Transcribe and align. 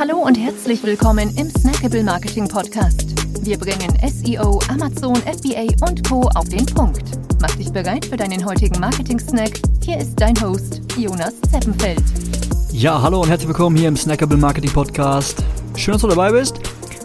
Hallo 0.00 0.16
und 0.16 0.34
herzlich 0.34 0.82
willkommen 0.82 1.28
im 1.36 1.50
Snackable 1.50 2.02
Marketing 2.02 2.48
Podcast. 2.48 3.04
Wir 3.44 3.58
bringen 3.58 3.94
SEO, 4.08 4.58
Amazon, 4.70 5.14
FBA 5.16 5.66
und 5.86 6.08
Co. 6.08 6.22
auf 6.36 6.48
den 6.48 6.64
Punkt. 6.64 7.02
Mach 7.42 7.54
dich 7.56 7.70
bereit 7.70 8.06
für 8.06 8.16
deinen 8.16 8.42
heutigen 8.46 8.80
Marketing-Snack. 8.80 9.60
Hier 9.84 9.98
ist 9.98 10.18
dein 10.18 10.40
Host, 10.40 10.80
Jonas 10.96 11.34
Zeppenfeld. 11.52 12.02
Ja, 12.72 13.02
hallo 13.02 13.20
und 13.20 13.28
herzlich 13.28 13.48
willkommen 13.48 13.76
hier 13.76 13.88
im 13.88 13.96
Snackable 13.98 14.38
Marketing 14.38 14.72
Podcast. 14.72 15.44
Schön, 15.76 15.92
dass 15.92 16.00
du 16.00 16.08
dabei 16.08 16.32
bist. 16.32 16.60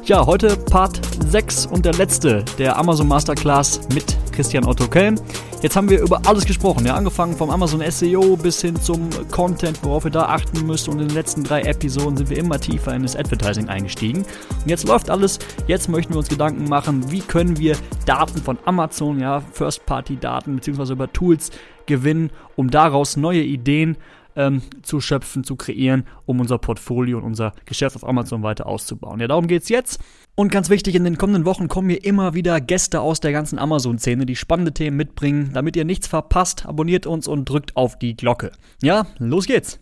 Ja, 0.05 0.25
heute 0.25 0.55
Part 0.55 1.02
6 1.27 1.66
und 1.66 1.84
der 1.84 1.96
letzte 1.96 2.46
der 2.57 2.77
Amazon 2.77 3.09
Masterclass 3.09 3.82
mit 3.93 4.05
Christian 4.32 4.64
Otto 4.64 4.88
Kelm. 4.88 5.16
Jetzt 5.62 5.76
haben 5.76 5.90
wir 5.90 6.02
über 6.02 6.22
alles 6.26 6.46
gesprochen, 6.46 6.86
ja, 6.86 6.96
angefangen 6.96 7.36
vom 7.36 7.50
Amazon 7.50 7.82
SEO 7.90 8.36
bis 8.36 8.62
hin 8.62 8.76
zum 8.76 9.10
Content, 9.32 9.84
worauf 9.84 10.05
ihr 10.05 10.12
da 10.12 10.26
achten 10.26 10.66
müsst. 10.68 10.88
Und 10.88 11.00
in 11.00 11.08
den 11.08 11.16
letzten 11.16 11.44
drei 11.44 11.62
Episoden 11.62 12.18
sind 12.18 12.30
wir 12.30 12.38
immer 12.38 12.60
tiefer 12.60 12.94
in 12.94 13.04
das 13.04 13.16
Advertising 13.16 13.70
eingestiegen. 13.70 14.20
Und 14.20 14.70
jetzt 14.70 14.88
läuft 14.88 15.09
alles. 15.09 15.40
Jetzt 15.66 15.90
möchten 15.90 16.14
wir 16.14 16.20
uns 16.20 16.28
Gedanken 16.30 16.66
machen, 16.66 17.09
wie 17.12 17.22
können 17.22 17.58
wir 17.58 17.78
Daten 18.05 18.38
von 18.40 18.59
Amazon, 18.66 19.20
ja, 19.20 19.41
First-Party-Daten 19.54 20.58
beziehungsweise 20.58 20.94
über 20.94 21.12
Tools 21.12 21.52
gewinnen, 21.86 22.31
um 22.56 22.70
daraus 22.70 23.16
neue 23.16 23.42
Ideen 23.42 23.98
ähm, 24.36 24.62
zu 24.84 25.00
schöpfen, 25.00 25.44
zu 25.44 25.56
kreieren, 25.56 26.06
um 26.26 26.40
unser 26.42 26.58
Portfolio 26.58 27.17
und 27.17 27.23
unser 27.23 27.53
Geschäft 27.66 27.95
auf 27.95 28.08
Amazon 28.08 28.44
weiter 28.44 28.67
auszubauen. 28.67 29.20
Ja, 29.20 29.28
darum 29.28 29.48
geht 29.48 29.64
es 29.64 29.70
jetzt. 29.70 30.00
Und 30.38 30.52
ganz 30.52 30.70
wichtig, 30.70 30.95
in 30.95 31.05
den 31.05 31.17
kommenden 31.17 31.45
Wochen 31.45 31.70
kommen 31.70 31.89
hier 31.89 32.03
immer 32.03 32.34
wieder 32.34 32.59
Gäste 32.59 32.99
aus 32.99 33.21
der 33.21 33.31
ganzen 33.31 33.57
Amazon-Szene, 33.57 34.25
die 34.25 34.35
spannende 34.35 34.73
Themen 34.73 34.98
mitbringen. 34.98 35.52
Damit 35.53 35.77
ihr 35.77 35.85
nichts 35.85 36.08
verpasst, 36.08 36.66
abonniert 36.66 37.08
uns 37.08 37.30
und 37.30 37.45
drückt 37.45 37.77
auf 37.77 37.98
die 37.98 38.17
Glocke. 38.17 38.52
Ja, 38.81 39.08
los 39.17 39.45
geht's! 39.45 39.80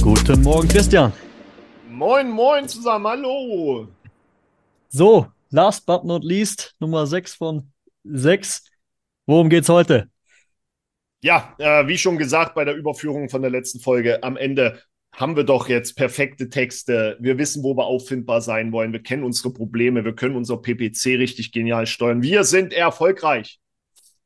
Guten 0.00 0.42
Morgen, 0.42 0.68
Christian. 0.68 1.12
Moin, 1.88 2.30
moin 2.30 2.68
zusammen, 2.68 3.08
hallo. 3.08 3.88
So, 4.88 5.26
last 5.50 5.84
but 5.84 6.04
not 6.04 6.22
least, 6.22 6.76
Nummer 6.78 7.08
6 7.08 7.34
von 7.34 7.72
6. 8.04 8.69
Worum 9.30 9.48
geht's 9.48 9.68
heute? 9.68 10.10
Ja, 11.22 11.54
äh, 11.58 11.86
wie 11.86 11.96
schon 11.96 12.18
gesagt 12.18 12.56
bei 12.56 12.64
der 12.64 12.74
Überführung 12.74 13.28
von 13.28 13.42
der 13.42 13.50
letzten 13.52 13.78
Folge, 13.78 14.24
am 14.24 14.36
Ende 14.36 14.80
haben 15.14 15.36
wir 15.36 15.44
doch 15.44 15.68
jetzt 15.68 15.94
perfekte 15.94 16.48
Texte. 16.48 17.16
Wir 17.20 17.38
wissen, 17.38 17.62
wo 17.62 17.76
wir 17.76 17.84
auffindbar 17.84 18.40
sein 18.40 18.72
wollen. 18.72 18.92
Wir 18.92 19.04
kennen 19.04 19.22
unsere 19.22 19.52
Probleme. 19.52 20.04
Wir 20.04 20.16
können 20.16 20.34
unser 20.34 20.56
PPC 20.56 21.16
richtig 21.16 21.52
genial 21.52 21.86
steuern. 21.86 22.22
Wir 22.22 22.42
sind 22.42 22.72
erfolgreich 22.72 23.60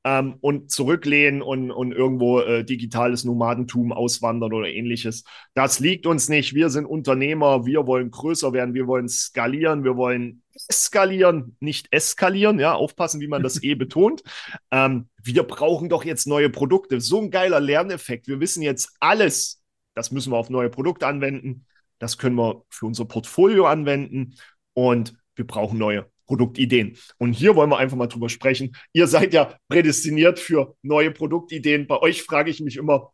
ähm, 0.04 0.36
und 0.40 0.70
zurücklehnen 0.70 1.40
und, 1.40 1.70
und 1.70 1.92
irgendwo 1.92 2.40
äh, 2.40 2.64
digitales 2.64 3.24
Nomadentum 3.24 3.92
auswandern 3.92 4.52
oder 4.52 4.68
ähnliches. 4.68 5.24
Das 5.54 5.80
liegt 5.80 6.06
uns 6.06 6.28
nicht. 6.28 6.54
Wir 6.54 6.68
sind 6.68 6.84
Unternehmer, 6.84 7.64
wir 7.64 7.86
wollen 7.86 8.10
größer 8.10 8.52
werden, 8.52 8.74
wir 8.74 8.86
wollen 8.86 9.08
skalieren, 9.08 9.82
wir 9.82 9.96
wollen 9.96 10.42
skalieren, 10.58 11.56
nicht 11.58 11.88
eskalieren. 11.90 12.58
Ja, 12.58 12.74
aufpassen, 12.74 13.20
wie 13.20 13.28
man 13.28 13.42
das 13.42 13.62
eh 13.62 13.74
betont. 13.74 14.22
Ähm, 14.70 15.08
wir 15.22 15.42
brauchen 15.42 15.88
doch 15.88 16.04
jetzt 16.04 16.26
neue 16.26 16.50
Produkte. 16.50 17.00
So 17.00 17.20
ein 17.22 17.30
geiler 17.30 17.60
Lerneffekt. 17.60 18.28
Wir 18.28 18.40
wissen 18.40 18.62
jetzt 18.62 18.94
alles. 19.00 19.62
Das 19.94 20.10
müssen 20.10 20.32
wir 20.32 20.36
auf 20.36 20.50
neue 20.50 20.68
Produkte 20.68 21.06
anwenden. 21.06 21.66
Das 21.98 22.18
können 22.18 22.36
wir 22.36 22.64
für 22.68 22.86
unser 22.86 23.06
Portfolio 23.06 23.66
anwenden. 23.66 24.34
Und 24.74 25.14
wir 25.34 25.46
brauchen 25.46 25.78
neue 25.78 26.06
Produktideen. 26.26 26.96
Und 27.18 27.32
hier 27.32 27.56
wollen 27.56 27.70
wir 27.70 27.78
einfach 27.78 27.96
mal 27.96 28.06
drüber 28.06 28.28
sprechen. 28.28 28.76
Ihr 28.92 29.06
seid 29.06 29.32
ja 29.34 29.56
prädestiniert 29.68 30.38
für 30.38 30.76
neue 30.82 31.10
Produktideen. 31.10 31.86
Bei 31.86 31.98
euch 31.98 32.22
frage 32.22 32.50
ich 32.50 32.60
mich 32.60 32.76
immer, 32.76 33.12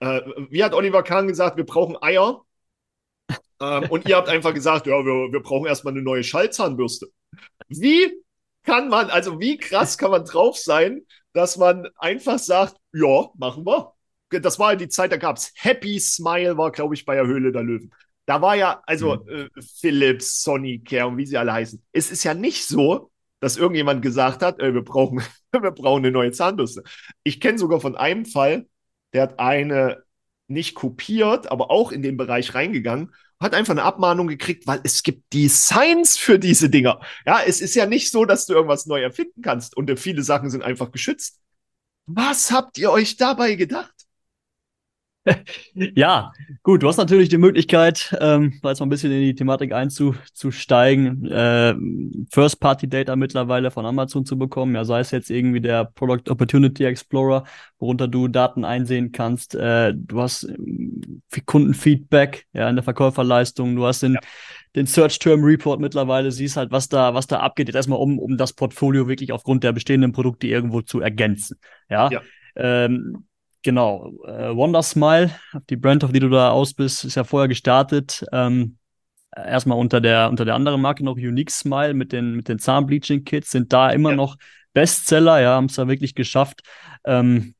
äh, 0.00 0.20
wie 0.50 0.64
hat 0.64 0.74
Oliver 0.74 1.02
Kahn 1.02 1.28
gesagt, 1.28 1.56
wir 1.56 1.64
brauchen 1.64 1.96
Eier. 2.02 2.42
Ähm, 3.60 3.88
und 3.90 4.08
ihr 4.08 4.16
habt 4.16 4.28
einfach 4.28 4.52
gesagt, 4.52 4.88
ja, 4.88 5.04
wir, 5.04 5.32
wir 5.32 5.40
brauchen 5.40 5.68
erstmal 5.68 5.92
eine 5.92 6.02
neue 6.02 6.24
Schallzahnbürste. 6.24 7.06
Wie 7.68 8.12
kann 8.64 8.88
man, 8.88 9.08
also 9.08 9.38
wie 9.38 9.56
krass 9.56 9.98
kann 9.98 10.10
man 10.10 10.24
drauf 10.24 10.58
sein, 10.58 11.06
dass 11.32 11.56
man 11.56 11.88
einfach 11.96 12.40
sagt, 12.40 12.76
ja, 12.92 13.28
machen 13.36 13.64
wir. 13.64 13.92
Das 14.30 14.58
war 14.58 14.74
die 14.74 14.88
Zeit, 14.88 15.12
da 15.12 15.16
gab 15.16 15.36
es 15.36 15.52
Happy 15.54 16.00
Smile, 16.00 16.56
war, 16.56 16.72
glaube 16.72 16.94
ich, 16.94 17.04
bei 17.04 17.14
der 17.14 17.26
Höhle 17.26 17.52
der 17.52 17.62
Löwen. 17.62 17.92
Da 18.26 18.40
war 18.40 18.56
ja, 18.56 18.82
also 18.86 19.16
mhm. 19.16 19.50
äh, 19.56 19.62
Philips, 19.80 20.42
Sonicare 20.42 21.08
und 21.08 21.16
wie 21.16 21.26
sie 21.26 21.36
alle 21.36 21.52
heißen. 21.52 21.82
Es 21.92 22.10
ist 22.10 22.24
ja 22.24 22.34
nicht 22.34 22.66
so, 22.66 23.10
dass 23.40 23.56
irgendjemand 23.56 24.02
gesagt 24.02 24.42
hat, 24.42 24.60
äh, 24.60 24.72
wir, 24.72 24.82
brauchen, 24.82 25.22
wir 25.52 25.70
brauchen 25.72 26.04
eine 26.04 26.12
neue 26.12 26.30
Zahnbürste. 26.30 26.84
Ich 27.24 27.40
kenne 27.40 27.58
sogar 27.58 27.80
von 27.80 27.96
einem 27.96 28.24
Fall, 28.24 28.66
der 29.12 29.22
hat 29.22 29.40
eine 29.40 30.04
nicht 30.48 30.74
kopiert, 30.74 31.50
aber 31.50 31.70
auch 31.70 31.92
in 31.92 32.02
den 32.02 32.16
Bereich 32.16 32.54
reingegangen, 32.54 33.12
hat 33.40 33.54
einfach 33.54 33.72
eine 33.72 33.82
Abmahnung 33.82 34.28
gekriegt, 34.28 34.66
weil 34.66 34.80
es 34.84 35.02
gibt 35.02 35.32
Designs 35.32 36.16
für 36.16 36.38
diese 36.38 36.70
Dinger. 36.70 37.00
Ja, 37.26 37.40
es 37.44 37.60
ist 37.60 37.74
ja 37.74 37.86
nicht 37.86 38.10
so, 38.10 38.24
dass 38.24 38.46
du 38.46 38.52
irgendwas 38.52 38.86
neu 38.86 39.02
erfinden 39.02 39.42
kannst 39.42 39.76
und 39.76 39.98
viele 39.98 40.22
Sachen 40.22 40.50
sind 40.50 40.62
einfach 40.62 40.92
geschützt. 40.92 41.40
Was 42.06 42.52
habt 42.52 42.78
ihr 42.78 42.92
euch 42.92 43.16
dabei 43.16 43.54
gedacht? 43.56 44.01
ja, 45.74 46.32
gut, 46.62 46.82
du 46.82 46.88
hast 46.88 46.96
natürlich 46.96 47.28
die 47.28 47.38
Möglichkeit, 47.38 48.16
ähm, 48.20 48.54
jetzt 48.64 48.80
mal 48.80 48.86
ein 48.86 48.88
bisschen 48.88 49.12
in 49.12 49.20
die 49.20 49.34
Thematik 49.34 49.72
einzusteigen, 49.72 51.24
äh, 51.26 51.74
First-Party-Data 52.30 53.14
mittlerweile 53.14 53.70
von 53.70 53.86
Amazon 53.86 54.24
zu 54.24 54.36
bekommen, 54.36 54.74
ja, 54.74 54.84
sei 54.84 55.00
es 55.00 55.12
jetzt 55.12 55.30
irgendwie 55.30 55.60
der 55.60 55.84
Product 55.84 56.28
Opportunity 56.28 56.84
Explorer, 56.84 57.44
worunter 57.78 58.08
du 58.08 58.26
Daten 58.26 58.64
einsehen 58.64 59.12
kannst, 59.12 59.54
äh, 59.54 59.94
du 59.94 60.20
hast 60.20 60.44
ähm, 60.44 61.22
Kundenfeedback, 61.46 62.46
ja, 62.52 62.68
in 62.68 62.76
der 62.76 62.82
Verkäuferleistung, 62.82 63.76
du 63.76 63.86
hast 63.86 64.02
den, 64.02 64.14
ja. 64.14 64.20
den 64.74 64.86
Search-Term-Report 64.86 65.80
mittlerweile, 65.80 66.32
siehst 66.32 66.56
halt, 66.56 66.72
was 66.72 66.88
da, 66.88 67.14
was 67.14 67.28
da 67.28 67.38
abgeht, 67.38 67.68
jetzt 67.68 67.76
erstmal 67.76 68.00
um, 68.00 68.18
um 68.18 68.36
das 68.36 68.54
Portfolio 68.54 69.06
wirklich 69.06 69.30
aufgrund 69.30 69.62
der 69.62 69.72
bestehenden 69.72 70.10
Produkte 70.10 70.48
irgendwo 70.48 70.82
zu 70.82 71.00
ergänzen, 71.00 71.58
ja. 71.88 72.10
ja. 72.10 72.20
Ähm, 72.56 73.24
Genau, 73.62 74.12
äh, 74.26 74.54
Wonder 74.54 74.82
Smile, 74.82 75.30
die 75.70 75.76
Brand, 75.76 76.02
auf 76.02 76.12
die 76.12 76.20
du 76.20 76.28
da 76.28 76.50
aus 76.50 76.74
bist, 76.74 77.04
ist 77.04 77.14
ja 77.14 77.22
vorher 77.22 77.48
gestartet. 77.48 78.24
Ähm, 78.32 78.76
erstmal 79.34 79.78
unter 79.78 80.00
der, 80.00 80.28
unter 80.28 80.44
der 80.44 80.54
anderen 80.54 80.80
Marke 80.80 81.04
noch 81.04 81.16
Unique 81.16 81.50
Smile 81.50 81.94
mit 81.94 82.12
den, 82.12 82.34
mit 82.34 82.48
den 82.48 82.58
Zahnbleaching-Kits, 82.58 83.50
sind 83.50 83.72
da 83.72 83.90
immer 83.90 84.10
ja. 84.10 84.16
noch 84.16 84.36
Bestseller, 84.72 85.40
ja, 85.40 85.54
haben 85.54 85.66
es 85.66 85.74
da 85.74 85.86
wirklich 85.86 86.14
geschafft, 86.14 86.62
ähm, 87.04 87.54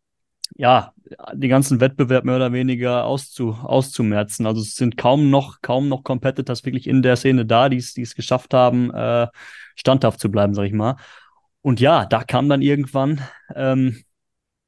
ja, 0.57 0.93
den 1.35 1.51
ganzen 1.51 1.81
Wettbewerb 1.81 2.25
mehr 2.25 2.37
oder 2.37 2.53
weniger 2.53 3.05
auszu, 3.05 3.53
auszumerzen. 3.53 4.47
Also 4.47 4.61
es 4.61 4.75
sind 4.75 4.97
kaum 4.97 5.31
noch, 5.31 5.61
kaum 5.63 5.89
noch 5.89 6.05
Competitors 6.05 6.65
wirklich 6.65 6.87
in 6.87 7.03
der 7.03 7.17
Szene 7.17 7.47
da, 7.47 7.69
die 7.69 7.77
es 7.77 8.15
geschafft 8.15 8.55
haben, 8.55 8.93
äh, 8.93 9.29
standhaft 9.77 10.21
zu 10.21 10.31
bleiben, 10.31 10.55
sag 10.55 10.65
ich 10.65 10.73
mal. 10.73 10.97
Und 11.61 11.81
ja, 11.81 12.07
da 12.07 12.25
kam 12.25 12.49
dann 12.49 12.63
irgendwann 12.63 13.21
ähm, 13.55 14.03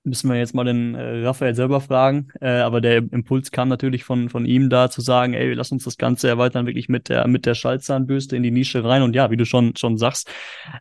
müssen 0.04 0.30
wir 0.30 0.36
jetzt 0.36 0.54
mal 0.54 0.64
den 0.64 0.94
äh, 0.94 1.24
Raphael 1.24 1.54
selber 1.54 1.80
fragen. 1.80 2.28
Äh, 2.40 2.48
aber 2.48 2.80
der 2.80 2.98
Impuls 2.98 3.50
kam 3.50 3.68
natürlich 3.68 4.04
von, 4.04 4.28
von 4.28 4.44
ihm 4.44 4.70
da 4.70 4.90
zu 4.90 5.00
sagen, 5.00 5.34
ey, 5.34 5.54
lass 5.54 5.72
uns 5.72 5.84
das 5.84 5.96
Ganze 5.96 6.28
erweitern, 6.28 6.66
wirklich 6.66 6.88
mit 6.88 7.08
der, 7.08 7.26
mit 7.26 7.46
der 7.46 7.54
Schallzahnbürste 7.54 8.36
in 8.36 8.42
die 8.42 8.50
Nische 8.50 8.84
rein. 8.84 9.02
Und 9.02 9.16
ja, 9.16 9.30
wie 9.30 9.36
du 9.36 9.46
schon, 9.46 9.74
schon 9.76 9.96
sagst, 9.96 10.30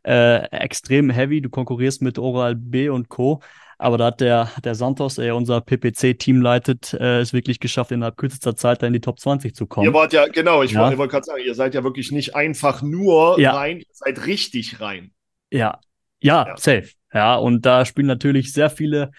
äh, 0.04 0.44
extrem 0.52 1.10
heavy. 1.10 1.42
Du 1.42 1.50
konkurrierst 1.50 2.02
mit 2.02 2.20
Oral 2.20 2.56
B 2.56 2.90
und 2.90 3.10
Co. 3.10 3.42
Aber 3.80 3.98
da 3.98 4.06
hat 4.06 4.22
der, 4.22 4.50
der 4.64 4.76
Santos, 4.76 5.16
der 5.16 5.36
unser 5.36 5.60
PPC-Team 5.60 6.42
leitet, 6.42 6.94
äh, 6.94 7.20
es 7.20 7.34
wirklich 7.34 7.60
geschafft, 7.60 7.92
innerhalb 7.92 8.18
kürzester 8.18 8.56
Zeit 8.56 8.82
da 8.82 8.88
in 8.88 8.94
die 8.94 9.02
Top 9.02 9.20
20 9.20 9.56
zu 9.56 9.68
kommen. 9.68 9.86
Ihr 9.86 9.94
wart 9.94 10.14
ja, 10.14 10.28
genau, 10.28 10.64
ich 10.64 10.72
ja. 10.72 10.82
wollte 10.82 10.98
wollt 10.98 11.12
gerade 11.12 11.26
sagen, 11.26 11.42
ihr 11.46 11.56
seid 11.56 11.74
ja 11.74 11.84
wirklich 11.84 12.12
nicht 12.12 12.36
einfach 12.36 12.82
nur 12.82 13.40
ja. 13.40 13.54
rein, 13.54 13.80
ihr 13.80 13.86
seid 13.92 14.26
richtig 14.26 14.80
rein. 14.80 15.12
Ja, 15.52 15.80
ja, 16.22 16.48
ja. 16.48 16.58
safe. 16.58 16.90
Ja, 17.14 17.36
und 17.36 17.66
da 17.66 17.86
spielen 17.86 18.08
natürlich 18.08 18.54
sehr 18.54 18.70
viele, 18.70 19.12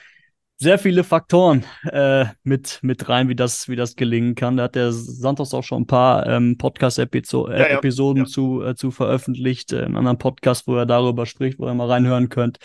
sehr 0.56 0.78
viele 0.78 1.04
Faktoren 1.04 1.64
äh, 1.84 2.26
mit, 2.42 2.80
mit 2.82 3.08
rein, 3.08 3.28
wie 3.28 3.36
das, 3.36 3.68
wie 3.68 3.76
das 3.76 3.96
gelingen 3.96 4.34
kann. 4.34 4.56
Da 4.56 4.64
hat 4.64 4.74
der 4.74 4.92
Santos 4.92 5.54
auch 5.54 5.62
schon 5.62 5.82
ein 5.82 5.86
paar 5.86 6.26
ähm, 6.26 6.58
Podcast-Episoden 6.58 7.56
ja, 7.56 7.68
ja, 7.68 8.16
ja. 8.16 8.24
zu, 8.24 8.62
äh, 8.62 8.74
zu 8.74 8.90
veröffentlicht, 8.90 9.72
äh, 9.72 9.84
einen 9.84 9.96
anderen 9.96 10.18
Podcast, 10.18 10.66
wo 10.66 10.76
er 10.76 10.86
darüber 10.86 11.26
spricht, 11.26 11.58
wo 11.58 11.66
ihr 11.66 11.74
mal 11.74 11.88
reinhören 11.88 12.28
könnt. 12.28 12.58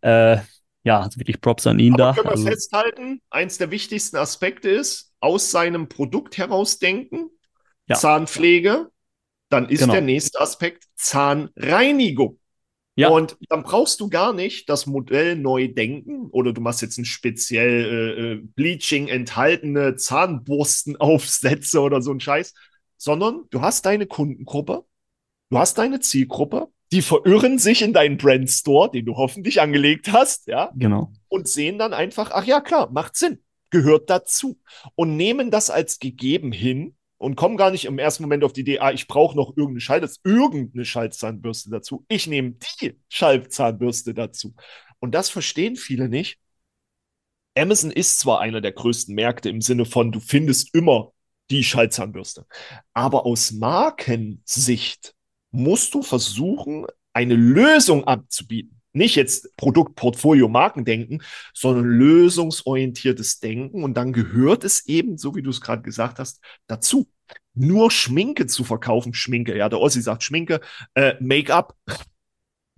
Äh, 0.00 0.38
ja, 0.82 1.00
also 1.00 1.20
wirklich 1.20 1.40
Props 1.40 1.66
an 1.66 1.78
ihn 1.78 1.94
Aber 1.94 2.02
da. 2.02 2.12
Können 2.14 2.26
wir 2.26 2.32
also, 2.32 2.46
festhalten, 2.46 3.20
eins 3.28 3.58
der 3.58 3.70
wichtigsten 3.70 4.16
Aspekte 4.16 4.70
ist, 4.70 5.12
aus 5.20 5.50
seinem 5.50 5.88
Produkt 5.88 6.38
herausdenken. 6.38 7.30
Zahnpflege, 7.92 8.88
dann 9.48 9.68
ist 9.68 9.80
genau. 9.80 9.94
der 9.94 10.02
nächste 10.02 10.40
Aspekt 10.40 10.84
Zahnreinigung. 10.94 12.39
Ja. 13.00 13.08
Und 13.08 13.38
dann 13.48 13.62
brauchst 13.62 14.00
du 14.00 14.10
gar 14.10 14.34
nicht 14.34 14.68
das 14.68 14.86
Modell 14.86 15.34
neu 15.34 15.68
denken 15.68 16.26
oder 16.30 16.52
du 16.52 16.60
machst 16.60 16.82
jetzt 16.82 16.98
ein 16.98 17.06
speziell 17.06 17.84
äh, 17.84 18.32
äh 18.32 18.42
Bleaching 18.54 19.08
enthaltene 19.08 19.96
Zahnbürstenaufsätze 19.96 21.80
oder 21.80 22.02
so 22.02 22.12
ein 22.12 22.20
Scheiß, 22.20 22.52
sondern 22.98 23.44
du 23.50 23.62
hast 23.62 23.86
deine 23.86 24.06
Kundengruppe, 24.06 24.84
du 25.48 25.58
hast 25.58 25.78
deine 25.78 26.00
Zielgruppe 26.00 26.68
Die 26.92 27.02
verirren 27.02 27.58
sich 27.58 27.82
in 27.82 27.92
deinen 27.92 28.18
Brandstore, 28.18 28.90
den 28.90 29.06
du 29.06 29.16
hoffentlich 29.16 29.60
angelegt 29.62 30.12
hast, 30.12 30.46
ja. 30.46 30.70
Genau. 30.76 31.12
Und 31.28 31.48
sehen 31.48 31.78
dann 31.78 31.94
einfach, 31.94 32.32
ach 32.32 32.44
ja, 32.44 32.60
klar, 32.60 32.90
macht 32.90 33.16
Sinn, 33.16 33.38
gehört 33.70 34.10
dazu. 34.10 34.58
Und 34.94 35.16
nehmen 35.16 35.50
das 35.50 35.70
als 35.70 36.00
gegeben 36.00 36.52
hin 36.52 36.96
und 37.20 37.36
kommen 37.36 37.58
gar 37.58 37.70
nicht 37.70 37.84
im 37.84 37.98
ersten 37.98 38.22
Moment 38.22 38.44
auf 38.44 38.54
die 38.54 38.62
Idee, 38.62 38.78
ah, 38.78 38.92
ich 38.92 39.06
brauche 39.06 39.36
noch 39.36 39.50
irgendeine 39.50 39.82
Schallzahnbürste, 39.82 40.20
irgendeine 40.24 40.84
Schallzahnbürste 40.86 41.70
dazu. 41.70 42.06
Ich 42.08 42.26
nehme 42.26 42.54
die 42.80 42.98
Schallzahnbürste 43.10 44.14
dazu. 44.14 44.54
Und 45.00 45.14
das 45.14 45.28
verstehen 45.28 45.76
viele 45.76 46.08
nicht. 46.08 46.38
Amazon 47.54 47.90
ist 47.90 48.20
zwar 48.20 48.40
einer 48.40 48.62
der 48.62 48.72
größten 48.72 49.14
Märkte 49.14 49.50
im 49.50 49.60
Sinne 49.60 49.84
von, 49.84 50.12
du 50.12 50.20
findest 50.20 50.74
immer 50.74 51.12
die 51.50 51.62
Schallzahnbürste. 51.62 52.46
Aber 52.94 53.26
aus 53.26 53.52
Markensicht 53.52 55.14
musst 55.50 55.92
du 55.92 56.02
versuchen, 56.02 56.86
eine 57.12 57.34
Lösung 57.34 58.04
abzubieten. 58.04 58.79
Nicht 58.92 59.16
jetzt 59.16 59.56
Produktportfolio 59.56 60.48
Markendenken, 60.48 61.22
sondern 61.54 61.84
lösungsorientiertes 61.84 63.38
Denken. 63.40 63.84
Und 63.84 63.94
dann 63.94 64.12
gehört 64.12 64.64
es 64.64 64.86
eben, 64.86 65.16
so 65.16 65.34
wie 65.34 65.42
du 65.42 65.50
es 65.50 65.60
gerade 65.60 65.82
gesagt 65.82 66.18
hast, 66.18 66.40
dazu. 66.66 67.08
Nur 67.54 67.90
Schminke 67.90 68.46
zu 68.46 68.64
verkaufen, 68.64 69.12
Schminke, 69.14 69.56
ja, 69.56 69.68
der 69.68 69.80
Ossi 69.80 70.00
sagt 70.00 70.22
Schminke, 70.22 70.60
äh, 70.94 71.14
Make-up, 71.20 71.76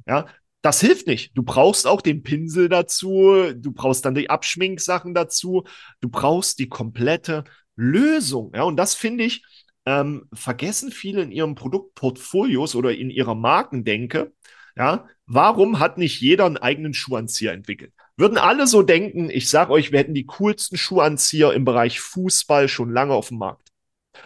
ja, 0.07 0.27
das 0.63 0.81
hilft 0.81 1.07
nicht. 1.07 1.37
Du 1.37 1.43
brauchst 1.43 1.87
auch 1.87 2.01
den 2.01 2.23
Pinsel 2.23 2.69
dazu, 2.69 3.53
du 3.55 3.73
brauchst 3.73 4.05
dann 4.05 4.15
die 4.15 4.31
Abschminksachen 4.31 5.13
dazu, 5.13 5.65
du 6.01 6.09
brauchst 6.09 6.59
die 6.59 6.69
komplette 6.69 7.45
Lösung. 7.77 8.53
Ja, 8.55 8.63
und 8.63 8.77
das 8.77 8.95
finde 8.95 9.25
ich, 9.25 9.45
ähm, 9.85 10.29
vergessen 10.33 10.93
viele 10.93 11.23
in 11.23 11.33
ihren 11.33 11.55
Produktportfolios 11.57 12.77
oder 12.77 12.95
in 12.95 13.11
ihrer 13.11 13.35
Markendenke. 13.35 14.33
Ja, 14.77 15.09
warum 15.27 15.79
hat 15.79 15.99
nicht 15.99 16.21
jeder 16.21 16.47
einen 16.47 16.57
eigenen 16.57 16.95
Schuhanzieher 16.95 17.53
entwickelt? 17.53 17.93
Würden 18.17 18.39
alle 18.39 18.67
so 18.67 18.83
denken, 18.83 19.31
ich 19.31 19.49
sage 19.49 19.73
euch, 19.73 19.93
wir 19.93 19.99
hätten 19.99 20.15
die 20.15 20.27
coolsten 20.27 20.77
Schuhanzieher 20.77 21.53
im 21.53 21.65
Bereich 21.65 22.01
Fußball 22.01 22.69
schon 22.69 22.91
lange 22.91 23.15
auf 23.15 23.29
dem 23.29 23.39
Markt. 23.39 23.69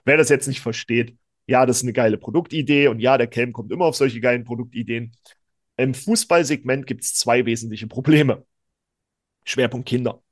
Wer 0.05 0.17
das 0.17 0.29
jetzt 0.29 0.49
nicht 0.49 0.61
versteht, 0.61 1.17
ja, 1.47 1.65
das 1.65 1.79
ist 1.79 1.83
eine 1.85 1.93
geile 1.93 2.19
Produktidee 2.19 2.89
und 2.89 3.01
ja, 3.01 3.19
der 3.19 3.29
Kelm 3.29 3.53
kommt 3.53 3.71
immer 3.71 3.85
auf 3.85 3.97
solche 3.97 4.21
geilen 4.21 4.45
Produktideen. 4.45 5.13
Im 5.77 5.95
Fußballsegment 5.95 6.87
gibt 6.87 7.05
es 7.05 7.15
zwei 7.15 7.47
wesentliche 7.47 7.87
Probleme. 7.87 8.45
Schwerpunkt 9.45 9.89
Kinder. 9.89 10.23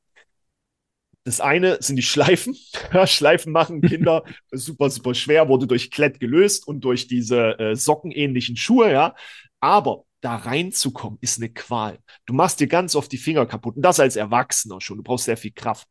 Das 1.25 1.41
eine 1.41 1.79
sind 1.81 1.97
die 1.97 2.03
Schleifen. 2.03 2.55
Schleifen 3.07 3.53
machen 3.53 3.81
Kinder 3.81 4.25
super, 4.51 4.91
super 4.91 5.15
schwer, 5.15 5.49
wurde 5.49 5.67
durch 5.67 5.91
Klett 5.91 6.21
gelöst 6.21 6.67
und 6.67 6.83
durch 6.83 7.07
diese 7.07 7.59
äh, 7.59 7.77
sockenähnlichen 7.77 8.57
Schuhe, 8.57 8.93
ja. 8.93 9.15
Aber 9.65 10.05
da 10.21 10.37
reinzukommen, 10.37 11.19
ist 11.23 11.39
eine 11.39 11.49
Qual. 11.49 11.99
Du 12.27 12.35
machst 12.35 12.61
dir 12.61 12.67
ganz 12.67 12.95
oft 12.95 13.11
die 13.11 13.17
Finger 13.17 13.47
kaputt. 13.47 13.77
Und 13.77 13.83
das 13.83 13.99
als 13.99 14.15
Erwachsener 14.15 14.79
schon. 14.83 14.99
Du 14.99 15.03
brauchst 15.03 15.25
sehr 15.25 15.39
viel 15.39 15.53
Kraft. 15.53 15.89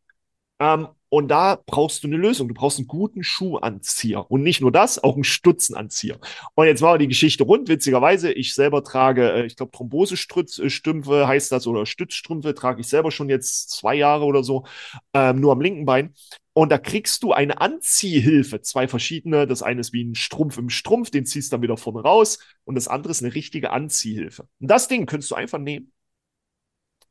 Ähm, 0.59 0.87
und 1.13 1.27
da 1.27 1.61
brauchst 1.67 2.03
du 2.03 2.07
eine 2.07 2.17
Lösung. 2.17 2.47
Du 2.47 2.55
brauchst 2.55 2.79
einen 2.79 2.87
guten 2.87 3.23
Schuhanzieher. 3.23 4.31
Und 4.31 4.41
nicht 4.41 4.61
nur 4.61 4.71
das, 4.71 5.03
auch 5.03 5.13
einen 5.13 5.23
Stutzenanzieher. 5.23 6.17
Und 6.55 6.65
jetzt 6.65 6.81
war 6.81 6.97
die 6.97 7.07
Geschichte 7.07 7.43
rund. 7.43 7.69
Witzigerweise, 7.69 8.31
ich 8.31 8.55
selber 8.55 8.83
trage, 8.83 9.31
äh, 9.31 9.45
ich 9.45 9.55
glaube, 9.55 9.71
Thrombosestümpfe 9.73 11.27
heißt 11.27 11.51
das 11.51 11.67
oder 11.67 11.85
Stützstrümpfe 11.85 12.55
trage 12.55 12.81
ich 12.81 12.87
selber 12.87 13.11
schon 13.11 13.29
jetzt 13.29 13.69
zwei 13.69 13.93
Jahre 13.93 14.25
oder 14.25 14.43
so, 14.43 14.65
ähm, 15.13 15.39
nur 15.39 15.51
am 15.51 15.61
linken 15.61 15.85
Bein. 15.85 16.15
Und 16.53 16.71
da 16.71 16.79
kriegst 16.79 17.21
du 17.21 17.31
eine 17.31 17.61
Anziehhilfe, 17.61 18.61
zwei 18.61 18.87
verschiedene. 18.87 19.45
Das 19.45 19.61
eine 19.61 19.81
ist 19.81 19.93
wie 19.93 20.03
ein 20.03 20.15
Strumpf 20.15 20.57
im 20.57 20.69
Strumpf, 20.69 21.11
den 21.11 21.27
ziehst 21.27 21.51
du 21.51 21.57
dann 21.57 21.61
wieder 21.61 21.77
vorne 21.77 22.01
raus. 22.01 22.39
Und 22.63 22.73
das 22.73 22.87
andere 22.87 23.11
ist 23.11 23.23
eine 23.23 23.35
richtige 23.35 23.69
Anziehhilfe. 23.69 24.47
Und 24.59 24.67
das 24.67 24.87
Ding 24.87 25.05
könntest 25.05 25.29
du 25.29 25.35
einfach 25.35 25.59
nehmen 25.59 25.91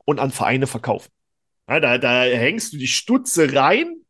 und 0.04 0.18
an 0.18 0.32
Vereine 0.32 0.66
verkaufen. 0.66 1.10
Ja, 1.72 1.80
da, 1.80 1.96
da 1.96 2.24
hängst 2.24 2.74
du 2.74 2.76
die 2.76 2.86
Stutze 2.86 3.54
rein 3.54 4.02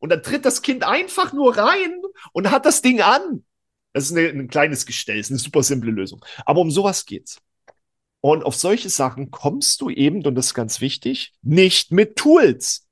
und 0.00 0.08
dann 0.08 0.24
tritt 0.24 0.44
das 0.44 0.62
Kind 0.62 0.82
einfach 0.82 1.32
nur 1.32 1.56
rein 1.56 2.02
und 2.32 2.50
hat 2.50 2.66
das 2.66 2.82
Ding 2.82 3.02
an. 3.02 3.44
Das 3.92 4.06
ist 4.06 4.16
eine, 4.16 4.28
ein 4.30 4.48
kleines 4.48 4.84
Gestell, 4.84 5.20
ist 5.20 5.30
eine 5.30 5.38
super 5.38 5.62
simple 5.62 5.92
Lösung. 5.92 6.24
Aber 6.44 6.60
um 6.60 6.72
sowas 6.72 7.06
geht's. 7.06 7.40
Und 8.20 8.42
auf 8.42 8.56
solche 8.56 8.90
Sachen 8.90 9.30
kommst 9.30 9.80
du 9.80 9.90
eben, 9.90 10.26
und 10.26 10.34
das 10.34 10.46
ist 10.46 10.54
ganz 10.54 10.80
wichtig, 10.80 11.34
nicht 11.42 11.92
mit 11.92 12.16
Tools. 12.16 12.88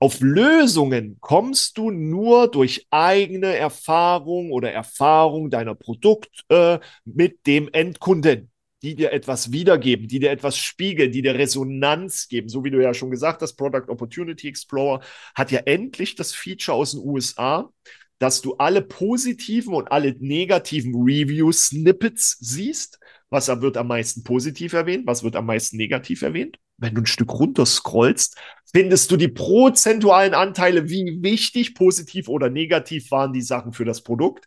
Auf 0.00 0.18
Lösungen 0.18 1.18
kommst 1.20 1.78
du 1.78 1.92
nur 1.92 2.50
durch 2.50 2.88
eigene 2.90 3.54
Erfahrung 3.54 4.50
oder 4.50 4.72
Erfahrung 4.72 5.50
deiner 5.50 5.76
Produkt 5.76 6.44
äh, 6.48 6.80
mit 7.04 7.46
dem 7.46 7.68
Endkunden 7.72 8.50
die 8.82 8.94
dir 8.94 9.12
etwas 9.12 9.52
wiedergeben, 9.52 10.06
die 10.08 10.20
dir 10.20 10.30
etwas 10.30 10.56
spiegeln, 10.56 11.10
die 11.10 11.22
dir 11.22 11.34
Resonanz 11.34 12.28
geben. 12.28 12.48
So 12.48 12.64
wie 12.64 12.70
du 12.70 12.82
ja 12.82 12.94
schon 12.94 13.10
gesagt 13.10 13.42
hast, 13.42 13.54
Product 13.54 13.88
Opportunity 13.88 14.48
Explorer 14.48 15.00
hat 15.34 15.50
ja 15.50 15.60
endlich 15.60 16.14
das 16.14 16.32
Feature 16.32 16.76
aus 16.76 16.92
den 16.92 17.00
USA, 17.00 17.70
dass 18.18 18.40
du 18.40 18.54
alle 18.54 18.82
positiven 18.82 19.74
und 19.74 19.90
alle 19.92 20.16
negativen 20.18 20.94
Review-Snippets 20.94 22.38
siehst. 22.40 22.98
Was 23.30 23.48
wird 23.48 23.76
am 23.76 23.88
meisten 23.88 24.24
positiv 24.24 24.72
erwähnt? 24.72 25.06
Was 25.06 25.22
wird 25.22 25.36
am 25.36 25.46
meisten 25.46 25.76
negativ 25.76 26.22
erwähnt? 26.22 26.58
Wenn 26.78 26.94
du 26.94 27.02
ein 27.02 27.06
Stück 27.06 27.32
runter 27.32 27.66
scrollst, 27.66 28.36
findest 28.72 29.10
du 29.10 29.16
die 29.16 29.28
prozentualen 29.28 30.34
Anteile, 30.34 30.88
wie 30.88 31.18
wichtig, 31.20 31.74
positiv 31.74 32.28
oder 32.28 32.48
negativ 32.48 33.10
waren 33.10 33.32
die 33.32 33.42
Sachen 33.42 33.72
für 33.72 33.84
das 33.84 34.02
Produkt. 34.02 34.46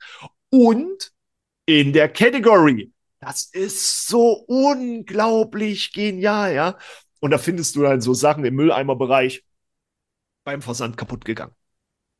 Und 0.50 1.12
in 1.66 1.94
der 1.94 2.10
Category, 2.10 2.92
das 3.22 3.46
ist 3.46 4.08
so 4.08 4.32
unglaublich 4.48 5.94
genial, 5.94 6.54
ja. 6.56 6.78
Und 7.20 7.32
da 7.32 7.38
findest 7.38 7.76
du 7.76 7.84
dann 7.84 8.02
so 8.02 8.14
Sachen 8.16 8.44
im 8.46 8.56
Mülleimerbereich 8.56 9.46
beim 10.44 10.64
Versand 10.64 10.98
kaputt 10.98 11.24
gegangen. 11.24 11.54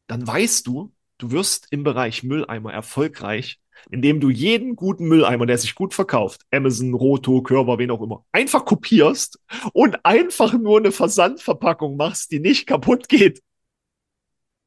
Dann 0.06 0.26
weißt 0.26 0.68
du, 0.68 0.94
du 1.18 1.32
wirst 1.32 1.68
im 1.72 1.84
Bereich 1.84 2.22
Mülleimer 2.22 2.72
erfolgreich, 2.72 3.60
indem 3.90 4.20
du 4.20 4.30
jeden 4.30 4.76
guten 4.76 5.08
Mülleimer, 5.08 5.48
der 5.48 5.58
sich 5.58 5.74
gut 5.74 5.96
verkauft, 5.96 6.46
Amazon, 6.52 6.94
Roto, 6.94 7.42
Körber, 7.42 7.80
wen 7.80 7.90
auch 7.90 8.04
immer, 8.04 8.24
einfach 8.32 8.64
kopierst 8.64 9.40
und 9.74 10.06
einfach 10.06 10.54
nur 10.54 10.78
eine 10.78 10.92
Versandverpackung 10.92 11.98
machst, 11.98 12.32
die 12.32 12.40
nicht 12.40 12.68
kaputt 12.68 13.10
geht. 13.10 13.42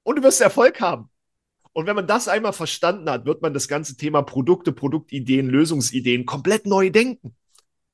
Und 0.03 0.17
du 0.17 0.23
wirst 0.25 0.41
Erfolg 0.41 0.81
haben. 0.81 1.11
Und 1.75 1.87
wenn 1.87 1.97
man 1.97 2.06
das 2.06 2.29
einmal 2.29 2.53
verstanden 2.53 3.11
hat, 3.11 3.26
wird 3.26 3.43
man 3.43 3.53
das 3.53 3.69
ganze 3.69 3.97
Thema 3.97 4.23
Produkte, 4.23 4.73
Produktideen, 4.73 5.50
Lösungsideen 5.50 6.25
komplett 6.25 6.67
neu 6.67 6.88
denken. 6.88 7.35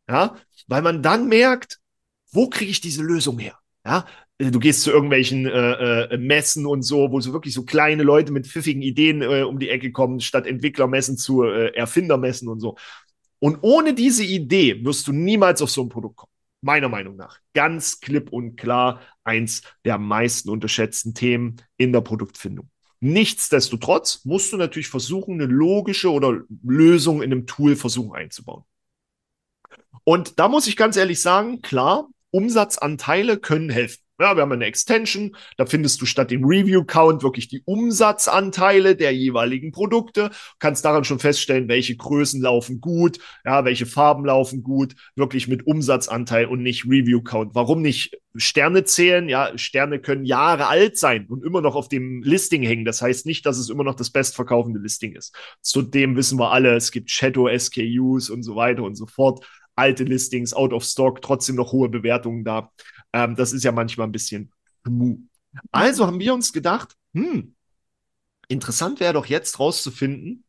Ja, 0.08 0.36
weil 0.68 0.82
man 0.82 1.02
dann 1.02 1.28
merkt, 1.28 1.80
wo 2.30 2.48
kriege 2.48 2.70
ich 2.70 2.80
diese 2.80 3.02
Lösung 3.02 3.38
her? 3.38 3.58
Ja, 3.84 4.04
du 4.38 4.58
gehst 4.58 4.82
zu 4.82 4.90
irgendwelchen 4.90 5.46
äh, 5.46 6.12
äh, 6.12 6.18
Messen 6.18 6.66
und 6.66 6.82
so, 6.82 7.10
wo 7.10 7.20
so 7.20 7.32
wirklich 7.32 7.54
so 7.54 7.64
kleine 7.64 8.02
Leute 8.02 8.32
mit 8.32 8.46
pfiffigen 8.46 8.82
Ideen 8.82 9.22
äh, 9.22 9.42
um 9.42 9.58
die 9.58 9.70
Ecke 9.70 9.92
kommen, 9.92 10.20
statt 10.20 10.46
Entwicklermessen 10.46 11.16
zu 11.16 11.44
äh, 11.44 11.74
Erfindermessen 11.74 12.48
und 12.48 12.60
so. 12.60 12.76
Und 13.38 13.58
ohne 13.62 13.94
diese 13.94 14.24
Idee 14.24 14.84
wirst 14.84 15.08
du 15.08 15.12
niemals 15.12 15.62
auf 15.62 15.70
so 15.70 15.82
ein 15.82 15.88
Produkt 15.88 16.16
kommen. 16.16 16.32
Meiner 16.60 16.90
Meinung 16.90 17.16
nach. 17.16 17.38
Ganz 17.54 18.00
klipp 18.00 18.30
und 18.30 18.56
klar 18.56 19.00
eins 19.24 19.62
der 19.86 19.96
meisten 19.96 20.50
unterschätzten 20.50 21.14
Themen 21.14 21.56
in 21.78 21.92
der 21.92 22.02
Produktfindung. 22.02 22.68
Nichtsdestotrotz 23.00 24.24
musst 24.24 24.52
du 24.52 24.56
natürlich 24.58 24.88
versuchen, 24.88 25.40
eine 25.40 25.46
logische 25.46 26.10
oder 26.10 26.42
Lösung 26.62 27.22
in 27.22 27.32
einem 27.32 27.46
Tool 27.46 27.74
versuchen 27.74 28.14
einzubauen. 28.14 28.64
Und 30.04 30.38
da 30.38 30.48
muss 30.48 30.66
ich 30.66 30.76
ganz 30.76 30.96
ehrlich 30.96 31.20
sagen, 31.20 31.62
klar, 31.62 32.08
Umsatzanteile 32.30 33.38
können 33.38 33.70
helfen. 33.70 34.02
Ja, 34.20 34.36
wir 34.36 34.42
haben 34.42 34.52
eine 34.52 34.66
Extension, 34.66 35.34
da 35.56 35.64
findest 35.64 36.02
du 36.02 36.04
statt 36.04 36.30
dem 36.30 36.44
Review-Count 36.44 37.22
wirklich 37.22 37.48
die 37.48 37.62
Umsatzanteile 37.64 38.94
der 38.94 39.14
jeweiligen 39.14 39.72
Produkte, 39.72 40.30
kannst 40.58 40.84
daran 40.84 41.04
schon 41.04 41.18
feststellen, 41.18 41.68
welche 41.68 41.96
Größen 41.96 42.42
laufen 42.42 42.82
gut, 42.82 43.18
ja, 43.46 43.64
welche 43.64 43.86
Farben 43.86 44.26
laufen 44.26 44.62
gut, 44.62 44.94
wirklich 45.16 45.48
mit 45.48 45.66
Umsatzanteil 45.66 46.44
und 46.44 46.62
nicht 46.62 46.84
Review-Count. 46.84 47.54
Warum 47.54 47.80
nicht 47.80 48.18
Sterne 48.34 48.84
zählen? 48.84 49.26
Ja, 49.30 49.56
Sterne 49.56 50.00
können 50.00 50.26
Jahre 50.26 50.66
alt 50.66 50.98
sein 50.98 51.26
und 51.26 51.42
immer 51.42 51.62
noch 51.62 51.74
auf 51.74 51.88
dem 51.88 52.22
Listing 52.22 52.62
hängen. 52.62 52.84
Das 52.84 53.00
heißt 53.00 53.24
nicht, 53.24 53.46
dass 53.46 53.56
es 53.56 53.70
immer 53.70 53.84
noch 53.84 53.94
das 53.94 54.10
bestverkaufende 54.10 54.80
Listing 54.80 55.16
ist. 55.16 55.34
Zudem 55.62 56.14
wissen 56.16 56.38
wir 56.38 56.52
alle, 56.52 56.74
es 56.74 56.92
gibt 56.92 57.10
Shadow 57.10 57.48
SKUs 57.48 58.28
und 58.28 58.42
so 58.42 58.54
weiter 58.54 58.82
und 58.82 58.96
so 58.96 59.06
fort 59.06 59.46
alte 59.80 60.04
Listings, 60.04 60.52
out 60.52 60.72
of 60.72 60.84
stock, 60.84 61.22
trotzdem 61.22 61.56
noch 61.56 61.72
hohe 61.72 61.88
Bewertungen 61.88 62.44
da. 62.44 62.70
Ähm, 63.12 63.36
das 63.36 63.52
ist 63.52 63.64
ja 63.64 63.72
manchmal 63.72 64.06
ein 64.06 64.12
bisschen 64.12 64.52
schmu. 64.84 65.18
Also 65.72 66.06
haben 66.06 66.20
wir 66.20 66.34
uns 66.34 66.52
gedacht, 66.52 66.96
hm, 67.14 67.54
interessant 68.48 69.00
wäre 69.00 69.14
doch 69.14 69.26
jetzt 69.26 69.58
rauszufinden, 69.58 70.44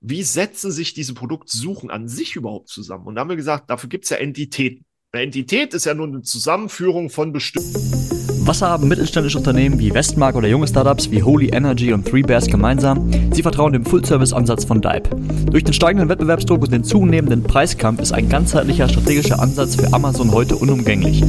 wie 0.00 0.22
setzen 0.22 0.70
sich 0.70 0.94
diese 0.94 1.14
Produktsuchen 1.14 1.90
an 1.90 2.08
sich 2.08 2.36
überhaupt 2.36 2.68
zusammen? 2.68 3.06
Und 3.06 3.14
da 3.14 3.22
haben 3.22 3.28
wir 3.28 3.36
gesagt, 3.36 3.70
dafür 3.70 3.88
gibt 3.88 4.04
es 4.04 4.10
ja 4.10 4.18
Entitäten. 4.18 4.84
Eine 5.12 5.24
Entität 5.24 5.74
ist 5.74 5.86
ja 5.86 5.94
nur 5.94 6.06
eine 6.06 6.22
Zusammenführung 6.22 7.10
von 7.10 7.32
bestimmten 7.32 8.17
Was 8.48 8.62
haben 8.62 8.88
mittelständische 8.88 9.36
Unternehmen 9.36 9.78
wie 9.78 9.92
Westmark 9.92 10.34
oder 10.34 10.48
junge 10.48 10.66
Startups 10.66 11.10
wie 11.10 11.22
Holy 11.22 11.48
Energy 11.48 11.92
und 11.92 12.08
Three 12.08 12.22
Bears 12.22 12.46
gemeinsam? 12.46 13.10
Sie 13.30 13.42
vertrauen 13.42 13.74
dem 13.74 13.84
Full-Service-Ansatz 13.84 14.64
von 14.64 14.80
Dive. 14.80 15.02
Durch 15.50 15.64
den 15.64 15.74
steigenden 15.74 16.08
Wettbewerbsdruck 16.08 16.62
und 16.62 16.72
den 16.72 16.82
zunehmenden 16.82 17.42
Preiskampf 17.42 18.00
ist 18.00 18.12
ein 18.12 18.30
ganzheitlicher 18.30 18.88
strategischer 18.88 19.38
Ansatz 19.38 19.76
für 19.76 19.92
Amazon 19.92 20.32
heute 20.32 20.56
unumgänglich. 20.56 21.22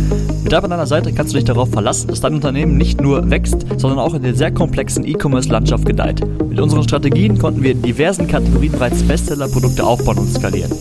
Mit 0.43 0.53
Dive 0.53 0.63
an 0.63 0.69
deiner 0.69 0.87
Seite 0.87 1.11
kannst 1.11 1.33
du 1.33 1.37
dich 1.37 1.45
darauf 1.45 1.69
verlassen, 1.69 2.07
dass 2.07 2.21
dein 2.21 2.35
Unternehmen 2.35 2.77
nicht 2.77 3.01
nur 3.01 3.29
wächst, 3.29 3.65
sondern 3.75 3.99
auch 3.99 4.13
in 4.13 4.23
der 4.23 4.33
sehr 4.33 4.51
komplexen 4.51 5.05
E-Commerce-Landschaft 5.05 5.85
gedeiht. 5.85 6.21
Mit 6.47 6.61
unseren 6.61 6.83
Strategien 6.83 7.37
konnten 7.37 7.61
wir 7.63 7.71
in 7.71 7.81
diversen 7.81 8.29
Kategorien 8.29 8.71
bereits 8.71 9.03
Bestseller-Produkte 9.03 9.83
aufbauen 9.83 10.19
und 10.19 10.31
skalieren. 10.31 10.71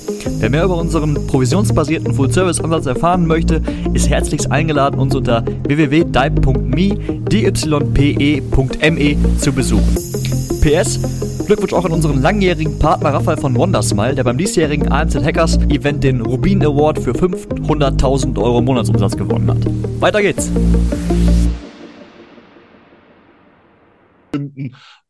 Wer 0.41 0.51
mehr 0.51 0.65
über 0.65 0.77
unseren 0.77 1.15
provisionsbasierten 1.27 2.15
Full-Service-Ansatz 2.15 2.87
erfahren 2.87 3.27
möchte, 3.27 3.61
ist 3.93 4.09
herzlichst 4.09 4.53
eingeladen, 4.53 5.01
uns 5.01 5.15
unter 5.15 5.45
www.dype.me, 5.67 6.28
dype.me 6.31 7.69
zu 9.39 9.53
besuchen. 9.53 9.95
PS, 10.61 11.47
Glückwunsch 11.47 11.73
auch 11.73 11.85
an 11.85 11.93
unseren 11.93 12.21
langjährigen 12.21 12.79
Partner 12.79 13.15
Raphael 13.15 13.39
von 13.39 13.55
Wondersmile, 13.57 14.15
der 14.15 14.25
beim 14.25 14.37
diesjährigen 14.37 14.91
AMZ 14.91 15.17
Hackers 15.17 15.57
Event 15.69 16.05
den 16.05 16.21
Rubin 16.21 16.65
Award 16.65 16.99
für 16.99 17.13
500.000 17.13 18.37
Euro 18.43 18.61
Monatsumsatz 18.61 19.17
gewonnen 19.17 19.51
hat. 19.51 19.59
Weiter 20.01 20.21
geht's! 20.21 20.51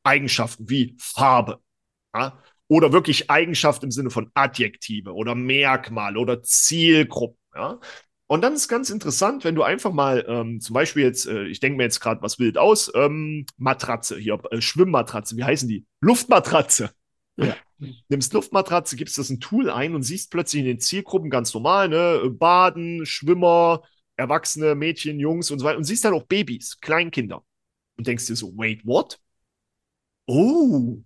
Eigenschaften 0.02 0.68
wie 0.68 0.94
Farbe. 0.98 1.60
Ja? 2.14 2.38
Oder 2.68 2.92
wirklich 2.92 3.30
Eigenschaft 3.30 3.82
im 3.82 3.90
Sinne 3.90 4.10
von 4.10 4.30
Adjektive 4.34 5.14
oder 5.14 5.34
Merkmale 5.34 6.18
oder 6.18 6.42
Zielgruppen. 6.42 7.38
Ja? 7.54 7.80
Und 8.28 8.42
dann 8.42 8.52
ist 8.52 8.68
ganz 8.68 8.90
interessant, 8.90 9.42
wenn 9.44 9.54
du 9.54 9.62
einfach 9.62 9.90
mal 9.90 10.24
ähm, 10.28 10.60
zum 10.60 10.74
Beispiel 10.74 11.02
jetzt, 11.02 11.26
äh, 11.26 11.44
ich 11.46 11.60
denke 11.60 11.78
mir 11.78 11.84
jetzt 11.84 11.98
gerade 12.00 12.20
was 12.20 12.38
wild 12.38 12.58
aus, 12.58 12.92
ähm, 12.94 13.46
Matratze, 13.56 14.18
hier, 14.18 14.38
äh, 14.50 14.60
Schwimmmatratze, 14.60 15.36
wie 15.36 15.44
heißen 15.44 15.66
die? 15.66 15.86
Luftmatratze. 16.02 16.90
Ja. 17.36 17.56
Nimmst 18.08 18.34
Luftmatratze, 18.34 18.96
gibst 18.96 19.16
das 19.16 19.30
ein 19.30 19.40
Tool 19.40 19.70
ein 19.70 19.94
und 19.94 20.02
siehst 20.02 20.30
plötzlich 20.30 20.60
in 20.60 20.66
den 20.66 20.80
Zielgruppen 20.80 21.30
ganz 21.30 21.54
normal, 21.54 21.88
ne, 21.88 22.28
Baden, 22.30 23.06
Schwimmer, 23.06 23.82
Erwachsene, 24.16 24.74
Mädchen, 24.74 25.18
Jungs 25.20 25.50
und 25.50 25.60
so 25.60 25.64
weiter 25.64 25.78
und 25.78 25.84
siehst 25.84 26.04
dann 26.04 26.12
auch 26.12 26.24
Babys, 26.24 26.80
Kleinkinder 26.80 27.44
und 27.96 28.06
denkst 28.06 28.26
dir 28.26 28.36
so, 28.36 28.52
wait, 28.58 28.84
what? 28.84 29.18
Oh, 30.26 30.98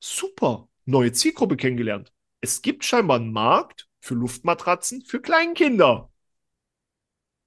super, 0.00 0.68
neue 0.84 1.12
Zielgruppe 1.12 1.56
kennengelernt. 1.56 2.12
Es 2.42 2.60
gibt 2.60 2.84
scheinbar 2.84 3.18
einen 3.20 3.32
Markt 3.32 3.88
für 4.00 4.14
Luftmatratzen 4.14 5.02
für 5.02 5.22
Kleinkinder. 5.22 6.11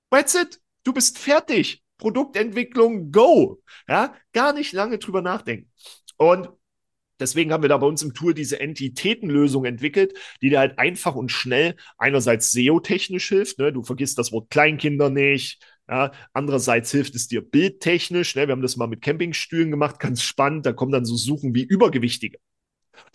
That's 0.10 0.36
it. 0.36 0.60
Du 0.84 0.94
bist 0.94 1.18
fertig. 1.18 1.82
Produktentwicklung, 1.98 3.12
go. 3.12 3.62
Ja, 3.88 4.16
gar 4.34 4.54
nicht 4.54 4.74
lange 4.74 4.98
drüber 4.98 5.22
nachdenken. 5.22 5.72
Und 6.18 6.50
Deswegen 7.20 7.54
haben 7.54 7.64
wir 7.64 7.70
da 7.70 7.78
bei 7.78 7.88
uns 7.88 8.04
im 8.04 8.14
Tool 8.14 8.34
diese 8.34 8.60
Entitätenlösung 8.60 9.64
entwickelt, 9.66 10.14
die 10.42 10.50
dir 10.50 10.60
halt 10.60 10.78
einfach 10.78 11.16
und 11.16 11.32
schnell 11.32 11.76
einerseits 11.98 12.52
SEO-technisch 12.52 13.30
hilft. 13.30 13.58
Ne? 13.58 13.72
Du 13.72 13.84
vergisst 13.84 14.18
das 14.18 14.32
Wort 14.32 14.50
Kleinkinder 14.50 15.10
nicht. 15.10 15.64
Ja? 15.88 16.12
Andererseits 16.34 16.92
hilft 16.92 17.16
es 17.16 17.28
dir 17.28 17.42
bildtechnisch. 17.42 18.36
Ne? 18.36 18.48
Wir 18.48 18.52
haben 18.52 18.62
das 18.62 18.76
mal 18.76 18.88
mit 18.88 19.02
Campingstühlen 19.02 19.72
gemacht, 19.72 20.00
ganz 20.00 20.24
spannend. 20.24 20.66
Da 20.66 20.74
kommen 20.74 20.92
dann 20.92 21.06
so 21.06 21.16
Suchen 21.16 21.56
wie 21.56 21.64
Übergewichtige. 21.64 22.38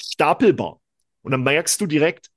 Stapelbar. 0.00 0.80
Und 1.22 1.32
dann 1.32 1.42
merkst 1.42 1.78
du 1.80 1.86
direkt, 1.86 2.30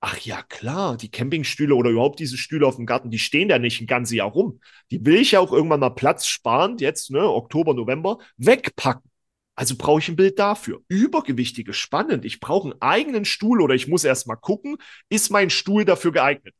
Ach 0.00 0.16
ja, 0.20 0.42
klar, 0.42 0.96
die 0.96 1.10
Campingstühle 1.10 1.74
oder 1.74 1.90
überhaupt 1.90 2.20
diese 2.20 2.36
Stühle 2.36 2.66
auf 2.66 2.76
dem 2.76 2.86
Garten, 2.86 3.10
die 3.10 3.18
stehen 3.18 3.48
da 3.48 3.58
nicht 3.58 3.80
ein 3.80 3.88
ganzes 3.88 4.14
Jahr 4.14 4.28
rum. 4.28 4.60
Die 4.92 5.04
will 5.04 5.16
ich 5.16 5.32
ja 5.32 5.40
auch 5.40 5.52
irgendwann 5.52 5.80
mal 5.80 5.90
Platz 5.90 6.26
sparend, 6.28 6.80
jetzt, 6.80 7.10
ne, 7.10 7.28
Oktober, 7.28 7.74
November, 7.74 8.18
wegpacken. 8.36 9.10
Also 9.56 9.74
brauche 9.76 9.98
ich 9.98 10.08
ein 10.08 10.14
Bild 10.14 10.38
dafür. 10.38 10.82
Übergewichtige, 10.86 11.72
spannend. 11.72 12.24
Ich 12.24 12.38
brauche 12.38 12.70
einen 12.70 12.80
eigenen 12.80 13.24
Stuhl 13.24 13.60
oder 13.60 13.74
ich 13.74 13.88
muss 13.88 14.04
erst 14.04 14.28
mal 14.28 14.36
gucken, 14.36 14.76
ist 15.08 15.30
mein 15.30 15.50
Stuhl 15.50 15.84
dafür 15.84 16.12
geeignet? 16.12 16.54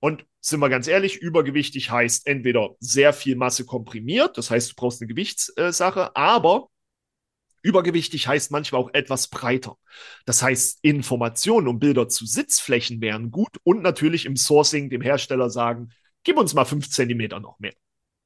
Und 0.00 0.26
sind 0.42 0.60
wir 0.60 0.68
ganz 0.68 0.86
ehrlich, 0.86 1.16
übergewichtig 1.16 1.90
heißt 1.90 2.26
entweder 2.26 2.76
sehr 2.80 3.14
viel 3.14 3.36
Masse 3.36 3.64
komprimiert, 3.64 4.36
das 4.36 4.50
heißt, 4.50 4.72
du 4.72 4.74
brauchst 4.76 5.00
eine 5.00 5.08
Gewichtssache, 5.08 6.14
aber 6.14 6.68
Übergewichtig 7.64 8.28
heißt 8.28 8.50
manchmal 8.50 8.82
auch 8.82 8.90
etwas 8.92 9.28
breiter. 9.28 9.78
Das 10.26 10.42
heißt, 10.42 10.80
Informationen 10.82 11.66
und 11.66 11.78
Bilder 11.78 12.08
zu 12.10 12.26
Sitzflächen 12.26 13.00
wären 13.00 13.30
gut 13.30 13.56
und 13.64 13.82
natürlich 13.82 14.26
im 14.26 14.36
Sourcing 14.36 14.90
dem 14.90 15.00
Hersteller 15.00 15.48
sagen, 15.48 15.88
gib 16.24 16.36
uns 16.36 16.52
mal 16.52 16.66
fünf 16.66 16.90
Zentimeter 16.90 17.40
noch 17.40 17.58
mehr. 17.58 17.72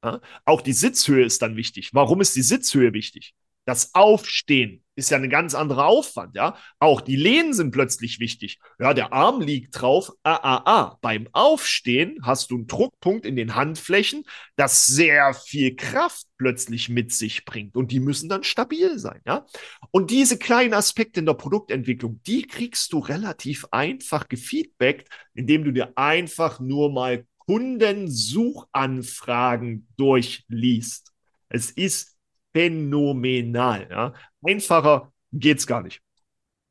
Ja? 0.02 0.21
Auch 0.45 0.61
die 0.61 0.73
Sitzhöhe 0.73 1.25
ist 1.25 1.40
dann 1.40 1.54
wichtig. 1.54 1.90
Warum 1.92 2.21
ist 2.21 2.35
die 2.35 2.42
Sitzhöhe 2.42 2.92
wichtig? 2.92 3.35
Das 3.69 3.95
Aufstehen 3.95 4.83
ist 4.95 5.11
ja 5.11 5.19
ein 5.19 5.29
ganz 5.29 5.55
anderer 5.55 5.89
Aufwand, 5.89 6.35
ja. 6.35 6.57
Auch 6.79 7.03
die 7.03 7.17
Lehnen 7.17 7.53
sind 7.53 7.71
plötzlich 7.71 8.19
wichtig. 8.19 8.59
Ja, 8.79 8.95
der 8.95 9.13
Arm 9.13 9.43
liegt 9.43 9.79
drauf. 9.79 10.11
Ah, 10.23 10.41
ah, 10.43 10.63
ah. 10.65 10.97
Beim 11.03 11.29
Aufstehen 11.33 12.17
hast 12.23 12.51
du 12.51 12.55
einen 12.55 12.67
Druckpunkt 12.67 13.27
in 13.27 13.37
den 13.37 13.55
Handflächen, 13.55 14.23
das 14.57 14.87
sehr 14.87 15.35
viel 15.35 15.77
Kraft 15.77 16.25
plötzlich 16.39 16.89
mit 16.89 17.13
sich 17.13 17.45
bringt. 17.45 17.77
Und 17.77 17.93
die 17.93 18.01
müssen 18.01 18.31
dann 18.31 18.43
stabil 18.43 18.99
sein, 18.99 19.21
ja. 19.27 19.45
Und 19.91 20.11
diese 20.11 20.39
kleinen 20.39 20.73
Aspekte 20.73 21.21
in 21.21 21.27
der 21.27 21.35
Produktentwicklung, 21.35 22.23
die 22.27 22.47
kriegst 22.47 22.95
du 22.95 23.01
relativ 23.01 23.67
einfach 23.71 24.31
gefeedbackt, 24.31 25.11
indem 25.35 25.65
du 25.65 25.73
dir 25.73 25.93
einfach 25.95 26.59
nur 26.59 26.91
mal 26.91 27.27
Kundensuchanfragen 27.37 29.87
durchliest. 29.99 31.13
Es 31.51 31.71
ist 31.71 32.18
phänomenal. 32.59 33.88
Ja? 33.88 34.15
Einfacher 34.43 35.12
geht's 35.33 35.67
gar 35.67 35.83
nicht. 35.83 36.03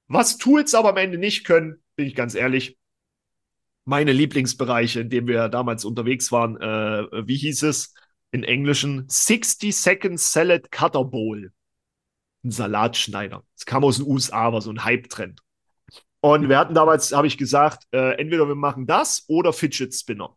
Was 0.08 0.38
Tools 0.38 0.76
aber 0.76 0.90
am 0.90 0.98
Ende 0.98 1.18
nicht 1.18 1.46
können, 1.46 1.82
bin 1.96 2.08
ich 2.08 2.16
ganz 2.16 2.36
ehrlich, 2.36 2.78
meine 3.86 4.12
Lieblingsbereiche, 4.12 5.02
in 5.02 5.10
denen 5.10 5.28
wir 5.28 5.48
damals 5.48 5.86
unterwegs 5.86 6.32
waren, 6.34 6.58
äh, 6.60 7.28
wie 7.28 7.38
hieß 7.38 7.64
es 7.64 7.94
in 8.32 8.44
Englischen? 8.44 9.06
60 9.08 9.76
Second 9.76 10.20
Salad 10.20 10.72
Cutter 10.72 11.06
Bowl. 11.06 11.54
Ein 12.44 12.52
Salatschneider. 12.52 13.46
Das 13.56 13.66
kam 13.66 13.86
aus 13.86 13.98
den 13.98 14.08
USA, 14.08 14.52
war 14.52 14.62
so 14.62 14.72
ein 14.72 14.84
Hype-Trend. 14.84 15.42
Und 16.20 16.50
wir 16.50 16.58
hatten 16.58 16.74
damals, 16.74 17.14
habe 17.14 17.28
ich 17.28 17.38
gesagt, 17.38 17.88
äh, 17.92 18.20
entweder 18.20 18.48
wir 18.48 18.56
machen 18.56 18.88
das 18.88 19.24
oder 19.30 19.54
Fidget 19.54 19.94
Spinner. 19.94 20.36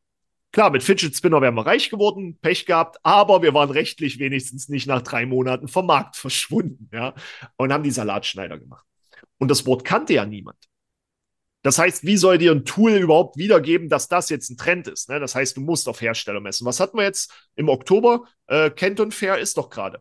Klar, 0.53 0.71
mit 0.71 0.83
Fidget 0.83 1.15
Spinner 1.15 1.41
wären 1.41 1.55
wir 1.55 1.67
reich 1.67 1.91
geworden, 1.91 2.39
Pech 2.41 2.67
gehabt, 2.67 2.99
aber 3.05 3.43
wir 3.43 3.55
waren 3.55 3.71
rechtlich 3.71 4.19
wenigstens 4.19 4.69
nicht 4.69 4.87
nach 4.87 5.03
drei 5.03 5.25
Monaten 5.25 5.69
vom 5.69 5.87
Markt 5.87 6.17
verschwunden, 6.17 6.89
ja, 6.93 7.15
und 7.57 7.73
haben 7.73 7.85
die 7.85 7.93
Salatschneider 7.93 8.59
gemacht. 8.59 8.85
Und 9.39 9.51
das 9.51 9.65
Wort 9.65 9.85
kannte 9.85 10.15
ja 10.15 10.27
niemand. 10.27 10.59
Das 11.63 11.79
heißt, 11.79 12.05
wie 12.07 12.17
soll 12.17 12.39
dir 12.39 12.53
ein 12.53 12.65
Tool 12.65 12.93
überhaupt 12.93 13.37
wiedergeben, 13.37 13.89
dass 13.89 14.09
das 14.09 14.31
jetzt 14.31 14.51
ein 14.51 14.57
Trend 14.57 14.89
ist? 14.89 15.11
Ne? 15.11 15.21
Das 15.21 15.35
heißt, 15.35 15.57
du 15.57 15.61
musst 15.61 15.89
auf 15.89 16.01
Hersteller 16.01 16.41
messen. 16.41 16.67
Was 16.67 16.81
hatten 16.81 16.97
wir 16.97 17.05
jetzt 17.05 17.33
im 17.55 17.69
Oktober? 17.69 18.25
Äh, 18.47 18.71
Canton 18.71 19.13
Fair 19.13 19.39
ist 19.39 19.59
doch 19.59 19.69
gerade. 19.69 20.01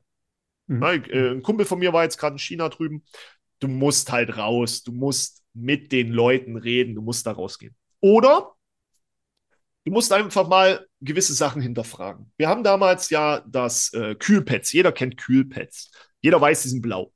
Mhm. 0.68 0.84
Äh, 0.84 1.32
ein 1.32 1.42
Kumpel 1.44 1.66
von 1.66 1.80
mir 1.80 1.92
war 1.92 2.04
jetzt 2.04 2.18
gerade 2.18 2.36
in 2.36 2.40
China 2.40 2.70
drüben. 2.70 3.04
Du 3.60 3.68
musst 3.68 4.10
halt 4.10 4.38
raus. 4.38 4.84
Du 4.84 4.94
musst 4.94 5.44
mit 5.54 5.92
den 5.92 6.12
Leuten 6.12 6.56
reden. 6.56 6.96
Du 6.96 7.02
musst 7.02 7.28
da 7.28 7.34
rausgehen. 7.34 7.76
Oder 8.00 8.54
Du 9.90 9.94
musst 9.94 10.14
einfach 10.14 10.48
mal 10.48 10.86
gewisse 11.02 11.34
Sachen 11.34 11.64
hinterfragen. 11.64 12.32
Wir 12.38 12.48
haben 12.48 12.64
damals 12.64 13.10
ja 13.10 13.44
das 13.48 13.92
äh, 13.94 14.14
Kühlpads. 14.14 14.72
Jeder 14.72 14.92
kennt 14.92 15.18
Kühlpads. 15.18 15.90
Jeder 16.22 16.40
weiß, 16.40 16.62
die 16.62 16.70
sind 16.70 16.84
blau. 16.84 17.12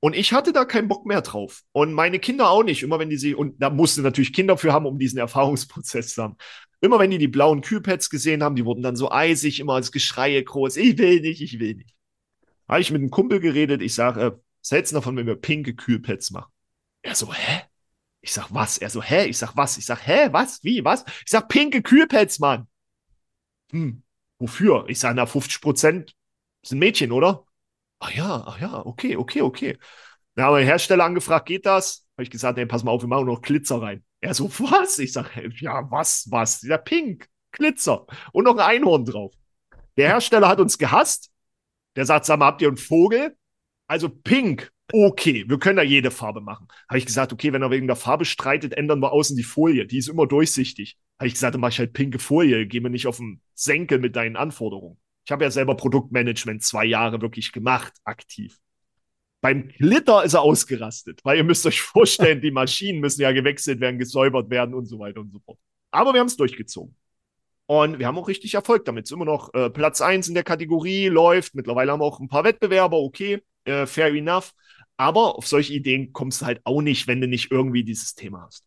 Und 0.00 0.14
ich 0.14 0.34
hatte 0.34 0.52
da 0.52 0.66
keinen 0.66 0.88
Bock 0.88 1.06
mehr 1.06 1.22
drauf. 1.22 1.62
Und 1.72 1.94
meine 1.94 2.18
Kinder 2.18 2.50
auch 2.50 2.62
nicht. 2.62 2.82
Immer 2.82 2.98
wenn 2.98 3.08
die 3.08 3.16
sie, 3.16 3.34
und 3.34 3.62
da 3.62 3.70
musste 3.70 4.02
natürlich 4.02 4.34
Kinder 4.34 4.58
für 4.58 4.74
haben, 4.74 4.84
um 4.84 4.98
diesen 4.98 5.18
Erfahrungsprozess 5.18 6.12
zu 6.12 6.24
haben. 6.24 6.36
Immer 6.82 6.98
wenn 6.98 7.10
die 7.10 7.16
die 7.16 7.26
blauen 7.26 7.62
Kühlpads 7.62 8.10
gesehen 8.10 8.42
haben, 8.42 8.54
die 8.54 8.66
wurden 8.66 8.82
dann 8.82 8.94
so 8.94 9.10
eisig, 9.10 9.58
immer 9.58 9.72
als 9.72 9.90
Geschreie 9.90 10.44
groß. 10.44 10.76
Ich 10.76 10.98
will 10.98 11.22
nicht, 11.22 11.40
ich 11.40 11.58
will 11.58 11.74
nicht. 11.74 11.94
Habe 12.68 12.82
ich 12.82 12.90
mit 12.90 13.00
einem 13.00 13.10
Kumpel 13.10 13.40
geredet. 13.40 13.80
Ich 13.80 13.94
sage, 13.94 14.20
äh, 14.20 14.32
was 14.60 14.70
hältst 14.72 14.92
du 14.92 14.96
davon, 14.96 15.16
wenn 15.16 15.26
wir 15.26 15.36
pinke 15.36 15.74
Kühlpads 15.74 16.32
machen? 16.32 16.52
Er 17.00 17.14
so, 17.14 17.32
hä? 17.32 17.62
Ich 18.28 18.34
sag, 18.34 18.52
was? 18.52 18.76
Er 18.76 18.90
so, 18.90 19.02
hä? 19.02 19.24
Ich 19.24 19.38
sag, 19.38 19.56
was? 19.56 19.78
Ich 19.78 19.86
sag, 19.86 20.06
hä? 20.06 20.28
Was? 20.32 20.62
Wie? 20.62 20.84
Was? 20.84 21.02
Ich 21.24 21.30
sag, 21.30 21.48
pinke 21.48 21.80
Kühlpads, 21.80 22.40
Mann. 22.40 22.68
Hm, 23.72 24.02
wofür? 24.38 24.84
Ich 24.88 25.00
sag, 25.00 25.14
na, 25.14 25.24
50 25.24 25.62
Prozent 25.62 26.14
sind 26.62 26.78
Mädchen, 26.78 27.10
oder? 27.10 27.46
Ach 28.00 28.10
ja, 28.10 28.44
ach 28.46 28.60
ja, 28.60 28.84
okay, 28.84 29.16
okay, 29.16 29.40
okay. 29.40 29.78
Dann 30.34 30.44
haben 30.44 30.56
wir 30.56 30.58
den 30.58 30.66
Hersteller 30.66 31.06
angefragt, 31.06 31.46
geht 31.46 31.64
das? 31.64 32.06
Habe 32.16 32.24
ich 32.24 32.30
gesagt, 32.30 32.58
nee, 32.58 32.66
pass 32.66 32.84
mal 32.84 32.90
auf, 32.90 33.00
wir 33.00 33.08
machen 33.08 33.24
noch 33.24 33.40
Glitzer 33.40 33.80
rein. 33.80 34.04
Er 34.20 34.34
so, 34.34 34.50
was? 34.58 34.98
Ich 34.98 35.14
sag, 35.14 35.34
ja, 35.58 35.90
was, 35.90 36.26
was? 36.30 36.60
Ja, 36.60 36.76
pink, 36.76 37.30
Glitzer 37.52 38.04
und 38.32 38.44
noch 38.44 38.58
ein 38.58 38.76
Einhorn 38.76 39.06
drauf. 39.06 39.32
Der 39.96 40.08
Hersteller 40.08 40.48
hat 40.48 40.60
uns 40.60 40.76
gehasst. 40.76 41.30
Der 41.96 42.04
sagt, 42.04 42.26
sag 42.26 42.38
mal, 42.38 42.48
habt 42.48 42.60
ihr 42.60 42.68
einen 42.68 42.76
Vogel? 42.76 43.38
Also 43.86 44.10
pink, 44.10 44.70
okay, 44.92 45.44
wir 45.48 45.58
können 45.58 45.76
da 45.76 45.82
jede 45.82 46.10
Farbe 46.10 46.40
machen. 46.40 46.68
Habe 46.88 46.98
ich 46.98 47.06
gesagt, 47.06 47.32
okay, 47.32 47.52
wenn 47.52 47.62
er 47.62 47.70
wegen 47.70 47.86
der 47.86 47.96
Farbe 47.96 48.24
streitet, 48.24 48.74
ändern 48.74 49.00
wir 49.00 49.12
außen 49.12 49.36
die 49.36 49.42
Folie. 49.42 49.86
Die 49.86 49.98
ist 49.98 50.08
immer 50.08 50.26
durchsichtig. 50.26 50.96
Habe 51.18 51.28
ich 51.28 51.34
gesagt, 51.34 51.54
dann 51.54 51.60
mache 51.60 51.72
ich 51.72 51.78
halt 51.78 51.92
pinke 51.92 52.18
Folie, 52.18 52.66
geh 52.66 52.80
mir 52.80 52.90
nicht 52.90 53.06
auf 53.06 53.18
den 53.18 53.40
Senkel 53.54 53.98
mit 53.98 54.16
deinen 54.16 54.36
Anforderungen. 54.36 54.98
Ich 55.24 55.32
habe 55.32 55.44
ja 55.44 55.50
selber 55.50 55.76
Produktmanagement 55.76 56.62
zwei 56.62 56.84
Jahre 56.84 57.20
wirklich 57.20 57.52
gemacht, 57.52 57.92
aktiv. 58.04 58.58
Beim 59.40 59.68
Glitter 59.68 60.24
ist 60.24 60.34
er 60.34 60.42
ausgerastet, 60.42 61.20
weil 61.24 61.36
ihr 61.36 61.44
müsst 61.44 61.66
euch 61.66 61.80
vorstellen, 61.82 62.40
die 62.40 62.50
Maschinen 62.50 63.00
müssen 63.00 63.22
ja 63.22 63.32
gewechselt 63.32 63.80
werden, 63.80 63.98
gesäubert 63.98 64.50
werden 64.50 64.74
und 64.74 64.86
so 64.86 64.98
weiter 64.98 65.20
und 65.20 65.30
so 65.30 65.38
fort. 65.40 65.58
Aber 65.90 66.12
wir 66.12 66.20
haben 66.20 66.26
es 66.26 66.36
durchgezogen. 66.36 66.96
Und 67.66 67.98
wir 67.98 68.06
haben 68.06 68.16
auch 68.16 68.28
richtig 68.28 68.54
Erfolg 68.54 68.86
damit. 68.86 69.04
Es 69.04 69.10
ist 69.10 69.14
immer 69.14 69.26
noch 69.26 69.52
äh, 69.52 69.68
Platz 69.68 70.00
1 70.00 70.28
in 70.28 70.34
der 70.34 70.42
Kategorie, 70.42 71.08
läuft. 71.08 71.54
Mittlerweile 71.54 71.92
haben 71.92 72.00
wir 72.00 72.06
auch 72.06 72.18
ein 72.18 72.28
paar 72.28 72.44
Wettbewerber, 72.44 72.96
okay, 72.96 73.42
äh, 73.64 73.84
fair 73.84 74.14
enough. 74.14 74.54
Aber 74.98 75.38
auf 75.38 75.46
solche 75.46 75.72
Ideen 75.72 76.12
kommst 76.12 76.42
du 76.42 76.46
halt 76.46 76.60
auch 76.64 76.82
nicht, 76.82 77.06
wenn 77.06 77.20
du 77.20 77.28
nicht 77.28 77.50
irgendwie 77.50 77.84
dieses 77.84 78.14
Thema 78.14 78.42
hast. 78.44 78.64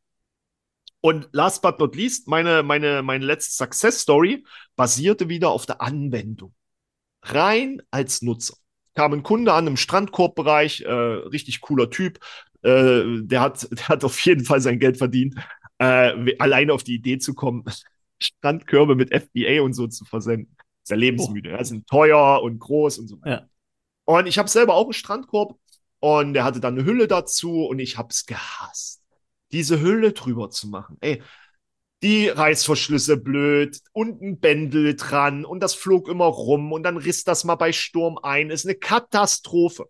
Und 1.01 1.27
last 1.33 1.61
but 1.61 1.79
not 1.79 1.95
least, 1.95 2.27
meine, 2.27 2.63
meine, 2.63 3.01
meine 3.03 3.25
letzte 3.25 3.51
Success 3.51 3.99
Story 3.99 4.45
basierte 4.75 5.29
wieder 5.29 5.49
auf 5.49 5.65
der 5.65 5.81
Anwendung. 5.81 6.53
Rein 7.23 7.81
als 7.91 8.21
Nutzer. 8.21 8.55
Kam 8.93 9.13
ein 9.13 9.23
Kunde 9.23 9.53
an 9.53 9.67
im 9.67 9.77
Strandkorbbereich, 9.77 10.81
äh, 10.81 10.91
richtig 10.91 11.61
cooler 11.61 11.89
Typ. 11.89 12.19
Äh, 12.61 13.03
der, 13.23 13.41
hat, 13.41 13.67
der 13.77 13.87
hat 13.89 14.03
auf 14.03 14.19
jeden 14.25 14.45
Fall 14.45 14.61
sein 14.61 14.79
Geld 14.79 14.97
verdient, 14.97 15.35
äh, 15.79 16.35
alleine 16.37 16.73
auf 16.73 16.83
die 16.83 16.95
Idee 16.95 17.17
zu 17.17 17.33
kommen, 17.33 17.63
Strandkörbe 18.21 18.95
mit 18.95 19.09
FBA 19.09 19.61
und 19.63 19.73
so 19.73 19.87
zu 19.87 20.05
versenden. 20.05 20.55
Ist 20.83 20.91
ja 20.91 20.95
lebensmüde. 20.95 21.49
Oh. 21.49 21.53
Ja, 21.53 21.63
sind 21.63 21.87
teuer 21.87 22.41
und 22.41 22.59
groß 22.59 22.99
und 22.99 23.07
so 23.07 23.21
weiter. 23.21 23.31
Ja. 23.31 23.49
Und 24.05 24.27
ich 24.27 24.37
habe 24.37 24.49
selber 24.49 24.75
auch 24.75 24.85
einen 24.85 24.93
Strandkorb 24.93 25.57
und 26.01 26.33
der 26.33 26.43
hatte 26.43 26.59
dann 26.59 26.73
eine 26.77 26.85
Hülle 26.85 27.07
dazu 27.07 27.65
und 27.65 27.79
ich 27.79 27.97
habe 27.97 28.09
es 28.09 28.25
gehasst, 28.25 29.03
diese 29.51 29.79
Hülle 29.79 30.13
drüber 30.13 30.49
zu 30.49 30.67
machen. 30.67 30.97
Ey, 30.99 31.21
die 32.01 32.27
Reißverschlüsse 32.27 33.17
blöd 33.17 33.79
und 33.93 34.21
ein 34.21 34.39
Bändel 34.39 34.95
dran 34.95 35.45
und 35.45 35.61
das 35.61 35.75
flog 35.75 36.09
immer 36.09 36.25
rum 36.25 36.71
und 36.71 36.81
dann 36.81 36.97
riss 36.97 37.23
das 37.23 37.43
mal 37.43 37.55
bei 37.55 37.71
Sturm 37.71 38.17
ein. 38.17 38.49
Ist 38.49 38.65
eine 38.65 38.75
Katastrophe. 38.75 39.85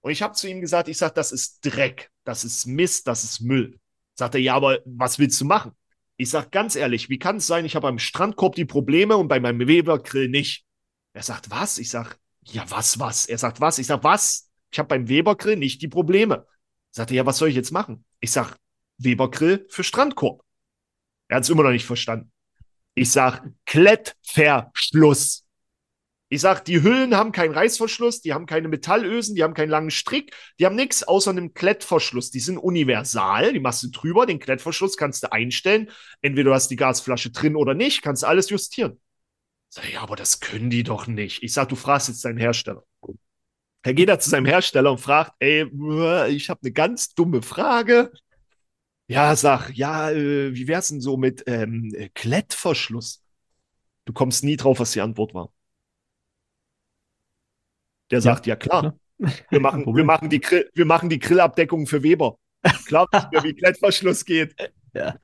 Und 0.00 0.10
ich 0.10 0.22
habe 0.22 0.34
zu 0.34 0.48
ihm 0.48 0.60
gesagt, 0.60 0.88
ich 0.88 0.98
sage, 0.98 1.14
das 1.14 1.30
ist 1.30 1.64
Dreck, 1.64 2.10
das 2.24 2.44
ist 2.44 2.66
Mist, 2.66 3.06
das 3.06 3.22
ist 3.22 3.40
Müll. 3.40 3.78
Sagt 4.14 4.34
er, 4.34 4.40
ja, 4.40 4.54
aber 4.54 4.80
was 4.84 5.20
willst 5.20 5.40
du 5.40 5.44
machen? 5.44 5.72
Ich 6.16 6.30
sag 6.30 6.50
ganz 6.50 6.74
ehrlich, 6.74 7.08
wie 7.08 7.18
kann 7.18 7.36
es 7.36 7.46
sein, 7.46 7.64
ich 7.64 7.76
habe 7.76 7.86
am 7.88 8.00
Strandkorb 8.00 8.56
die 8.56 8.64
Probleme 8.64 9.16
und 9.16 9.28
bei 9.28 9.38
meinem 9.38 9.68
Webergrill 9.68 10.28
nicht? 10.28 10.64
Er 11.12 11.22
sagt, 11.22 11.50
was? 11.50 11.78
Ich 11.78 11.90
sag, 11.90 12.18
ja, 12.42 12.68
was, 12.68 12.98
was? 12.98 13.26
Er 13.26 13.38
sagt, 13.38 13.60
was? 13.60 13.78
Ich 13.78 13.86
sag, 13.86 14.02
was? 14.02 14.43
Ich 14.74 14.78
habe 14.80 14.88
beim 14.88 15.08
Webergrill 15.08 15.54
nicht 15.54 15.82
die 15.82 15.88
Probleme. 15.88 16.48
Sagt 16.90 17.12
er, 17.12 17.18
ja, 17.18 17.26
was 17.26 17.38
soll 17.38 17.48
ich 17.48 17.54
jetzt 17.54 17.70
machen? 17.70 18.04
Ich 18.18 18.32
sag, 18.32 18.56
Webergrill 18.98 19.68
für 19.70 19.84
Strandkorb. 19.84 20.42
Er 21.28 21.36
hat 21.36 21.44
es 21.44 21.48
immer 21.50 21.62
noch 21.62 21.70
nicht 21.70 21.86
verstanden. 21.86 22.32
Ich 22.94 23.12
sag, 23.12 23.44
Klettverschluss. 23.66 25.44
Ich 26.28 26.40
sag, 26.40 26.64
die 26.64 26.82
Hüllen 26.82 27.14
haben 27.14 27.30
keinen 27.30 27.54
Reißverschluss, 27.54 28.20
die 28.20 28.32
haben 28.32 28.46
keine 28.46 28.66
Metallösen, 28.66 29.36
die 29.36 29.44
haben 29.44 29.54
keinen 29.54 29.70
langen 29.70 29.92
Strick, 29.92 30.34
die 30.58 30.66
haben 30.66 30.74
nichts 30.74 31.04
außer 31.04 31.30
einem 31.30 31.54
Klettverschluss. 31.54 32.32
Die 32.32 32.40
sind 32.40 32.58
universal, 32.58 33.52
die 33.52 33.60
machst 33.60 33.84
du 33.84 33.90
drüber, 33.92 34.26
den 34.26 34.40
Klettverschluss 34.40 34.96
kannst 34.96 35.22
du 35.22 35.30
einstellen. 35.30 35.88
Entweder 36.20 36.50
du 36.50 36.54
hast 36.54 36.66
die 36.66 36.76
Gasflasche 36.76 37.30
drin 37.30 37.54
oder 37.54 37.74
nicht, 37.74 38.02
kannst 38.02 38.24
alles 38.24 38.50
justieren. 38.50 39.00
Sag, 39.68 39.92
ja, 39.92 40.00
aber 40.00 40.16
das 40.16 40.40
können 40.40 40.68
die 40.68 40.82
doch 40.82 41.06
nicht. 41.06 41.44
Ich 41.44 41.52
sag, 41.52 41.68
du 41.68 41.76
fragst 41.76 42.08
jetzt 42.08 42.24
deinen 42.24 42.38
Hersteller. 42.38 42.82
Er 43.84 43.92
geht 43.92 44.08
da 44.08 44.18
zu 44.18 44.30
seinem 44.30 44.46
Hersteller 44.46 44.90
und 44.90 44.98
fragt, 44.98 45.32
ey, 45.40 45.64
ich 46.30 46.48
habe 46.48 46.60
eine 46.62 46.72
ganz 46.72 47.14
dumme 47.14 47.42
Frage. 47.42 48.10
Ja, 49.08 49.36
sag, 49.36 49.70
ja, 49.74 50.10
äh, 50.10 50.54
wie 50.54 50.66
wär's 50.66 50.88
denn 50.88 51.02
so 51.02 51.18
mit 51.18 51.44
ähm, 51.46 51.94
Klettverschluss? 52.14 53.22
Du 54.06 54.14
kommst 54.14 54.42
nie 54.42 54.56
drauf, 54.56 54.80
was 54.80 54.92
die 54.92 55.02
Antwort 55.02 55.34
war. 55.34 55.52
Der 58.10 58.22
sagt, 58.22 58.46
ja, 58.46 58.52
ja 58.52 58.56
klar, 58.56 58.98
wir 59.18 59.60
machen, 59.60 59.84
wir, 59.94 60.04
machen 60.04 60.30
die 60.30 60.40
Grill, 60.40 60.70
wir 60.72 60.86
machen 60.86 61.10
die 61.10 61.18
Grillabdeckung 61.18 61.86
für 61.86 62.02
Weber. 62.02 62.38
Klar, 62.86 63.06
wie 63.42 63.52
Klettverschluss 63.52 64.24
geht. 64.24 64.54
Ja. 64.94 65.18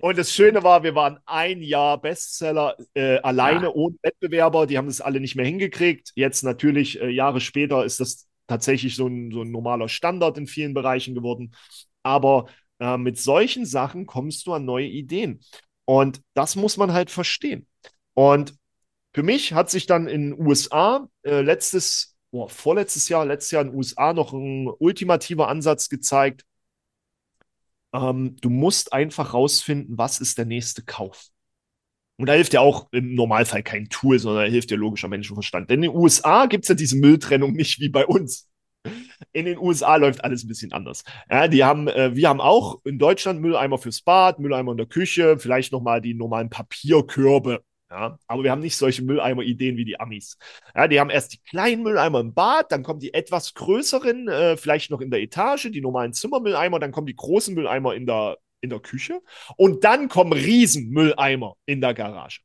Und 0.00 0.18
das 0.18 0.32
Schöne 0.32 0.62
war, 0.62 0.82
wir 0.82 0.94
waren 0.94 1.18
ein 1.26 1.62
Jahr 1.62 2.00
Bestseller 2.00 2.76
äh, 2.94 3.18
alleine 3.18 3.66
ja. 3.66 3.72
ohne 3.72 3.96
Wettbewerber. 4.02 4.66
Die 4.66 4.78
haben 4.78 4.88
das 4.88 5.00
alle 5.00 5.20
nicht 5.20 5.36
mehr 5.36 5.46
hingekriegt. 5.46 6.12
Jetzt 6.14 6.42
natürlich, 6.42 7.00
äh, 7.00 7.08
Jahre 7.08 7.40
später, 7.40 7.84
ist 7.84 8.00
das 8.00 8.28
tatsächlich 8.46 8.96
so 8.96 9.06
ein, 9.06 9.30
so 9.30 9.42
ein 9.42 9.50
normaler 9.50 9.88
Standard 9.88 10.36
in 10.38 10.46
vielen 10.46 10.74
Bereichen 10.74 11.14
geworden. 11.14 11.54
Aber 12.02 12.46
äh, 12.80 12.96
mit 12.96 13.18
solchen 13.18 13.64
Sachen 13.64 14.06
kommst 14.06 14.46
du 14.46 14.52
an 14.52 14.64
neue 14.64 14.86
Ideen. 14.86 15.40
Und 15.84 16.22
das 16.34 16.56
muss 16.56 16.76
man 16.76 16.92
halt 16.92 17.10
verstehen. 17.10 17.66
Und 18.14 18.54
für 19.14 19.22
mich 19.22 19.52
hat 19.52 19.70
sich 19.70 19.86
dann 19.86 20.06
in 20.06 20.30
den 20.30 20.46
USA 20.46 21.08
äh, 21.22 21.40
letztes, 21.40 22.16
oh, 22.30 22.48
vorletztes 22.48 23.08
Jahr, 23.08 23.26
letztes 23.26 23.50
Jahr 23.50 23.62
in 23.62 23.70
den 23.70 23.76
USA 23.76 24.12
noch 24.12 24.32
ein 24.32 24.68
ultimativer 24.78 25.48
Ansatz 25.48 25.88
gezeigt. 25.88 26.44
Ähm, 27.92 28.36
du 28.40 28.50
musst 28.50 28.92
einfach 28.92 29.34
rausfinden, 29.34 29.98
was 29.98 30.20
ist 30.20 30.38
der 30.38 30.46
nächste 30.46 30.82
Kauf. 30.82 31.28
Und 32.18 32.26
da 32.26 32.34
hilft 32.34 32.52
ja 32.52 32.60
auch 32.60 32.88
im 32.92 33.14
Normalfall 33.14 33.62
kein 33.62 33.88
Tool, 33.88 34.18
sondern 34.18 34.44
da 34.44 34.50
hilft 34.50 34.70
dir 34.70 34.76
logischer 34.76 35.08
Menschenverstand. 35.08 35.70
Denn 35.70 35.82
in 35.82 35.90
den 35.90 35.98
USA 35.98 36.46
gibt 36.46 36.64
es 36.64 36.68
ja 36.68 36.74
diese 36.74 36.98
Mülltrennung 36.98 37.52
nicht 37.52 37.80
wie 37.80 37.88
bei 37.88 38.04
uns. 38.06 38.46
In 39.32 39.46
den 39.46 39.58
USA 39.58 39.96
läuft 39.96 40.22
alles 40.24 40.44
ein 40.44 40.48
bisschen 40.48 40.72
anders. 40.72 41.04
Ja, 41.30 41.48
die 41.48 41.64
haben, 41.64 41.88
äh, 41.88 42.14
wir 42.14 42.28
haben 42.28 42.40
auch 42.40 42.80
in 42.84 42.98
Deutschland 42.98 43.40
Mülleimer 43.40 43.78
fürs 43.78 44.02
Bad, 44.02 44.38
Mülleimer 44.38 44.72
in 44.72 44.78
der 44.78 44.86
Küche, 44.86 45.38
vielleicht 45.38 45.72
nochmal 45.72 46.00
die 46.00 46.14
normalen 46.14 46.50
Papierkörbe 46.50 47.62
ja, 47.90 48.18
aber 48.28 48.44
wir 48.44 48.52
haben 48.52 48.60
nicht 48.60 48.76
solche 48.76 49.02
Mülleimer-Ideen 49.02 49.76
wie 49.76 49.84
die 49.84 49.98
Amis. 49.98 50.38
Ja, 50.76 50.86
die 50.86 51.00
haben 51.00 51.10
erst 51.10 51.32
die 51.32 51.42
kleinen 51.42 51.82
Mülleimer 51.82 52.20
im 52.20 52.32
Bad, 52.34 52.70
dann 52.70 52.84
kommen 52.84 53.00
die 53.00 53.12
etwas 53.12 53.54
größeren, 53.54 54.28
äh, 54.28 54.56
vielleicht 54.56 54.90
noch 54.90 55.00
in 55.00 55.10
der 55.10 55.20
Etage, 55.20 55.70
die 55.72 55.80
normalen 55.80 56.12
Zimmermülleimer, 56.12 56.78
dann 56.78 56.92
kommen 56.92 57.08
die 57.08 57.16
großen 57.16 57.54
Mülleimer 57.54 57.94
in 57.94 58.06
der, 58.06 58.38
in 58.60 58.70
der 58.70 58.78
Küche 58.78 59.20
und 59.56 59.82
dann 59.82 60.08
kommen 60.08 60.32
Riesenmülleimer 60.32 61.56
in 61.66 61.80
der 61.80 61.94
Garage. 61.94 62.42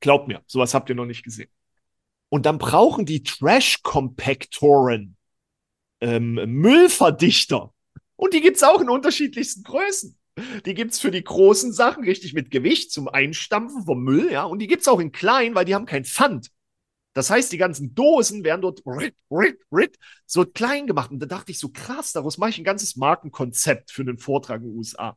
Glaubt 0.00 0.28
mir, 0.28 0.42
sowas 0.46 0.72
habt 0.72 0.88
ihr 0.88 0.94
noch 0.94 1.06
nicht 1.06 1.22
gesehen. 1.22 1.50
Und 2.28 2.46
dann 2.46 2.58
brauchen 2.58 3.04
die 3.06 3.22
Trash-Kompaktoren 3.22 5.16
ähm, 6.00 6.34
Müllverdichter. 6.34 7.72
Und 8.16 8.34
die 8.34 8.40
gibt 8.40 8.56
es 8.56 8.62
auch 8.62 8.80
in 8.80 8.88
unterschiedlichsten 8.88 9.62
Größen. 9.62 10.18
Die 10.66 10.74
gibt 10.74 10.92
es 10.92 11.00
für 11.00 11.10
die 11.10 11.24
großen 11.24 11.72
Sachen 11.72 12.04
richtig 12.04 12.34
mit 12.34 12.50
Gewicht 12.50 12.92
zum 12.92 13.08
Einstampfen 13.08 13.84
vom 13.84 14.02
Müll, 14.02 14.30
ja. 14.30 14.44
Und 14.44 14.58
die 14.58 14.66
gibt 14.66 14.82
es 14.82 14.88
auch 14.88 15.00
in 15.00 15.12
klein, 15.12 15.54
weil 15.54 15.64
die 15.64 15.74
haben 15.74 15.86
kein 15.86 16.04
Pfand. 16.04 16.50
Das 17.14 17.30
heißt, 17.30 17.50
die 17.50 17.56
ganzen 17.56 17.94
Dosen 17.94 18.44
werden 18.44 18.60
dort 18.60 18.82
rit, 18.84 19.14
rit, 19.30 19.58
rit, 19.72 19.98
so 20.26 20.44
klein 20.44 20.86
gemacht. 20.86 21.10
Und 21.10 21.20
da 21.20 21.26
dachte 21.26 21.50
ich 21.50 21.58
so, 21.58 21.70
krass, 21.70 22.12
daraus 22.12 22.36
mache 22.36 22.50
ich 22.50 22.58
ein 22.58 22.64
ganzes 22.64 22.96
Markenkonzept 22.96 23.90
für 23.90 24.02
einen 24.02 24.18
Vortrag 24.18 24.60
in 24.60 24.68
den 24.68 24.76
USA. 24.76 25.16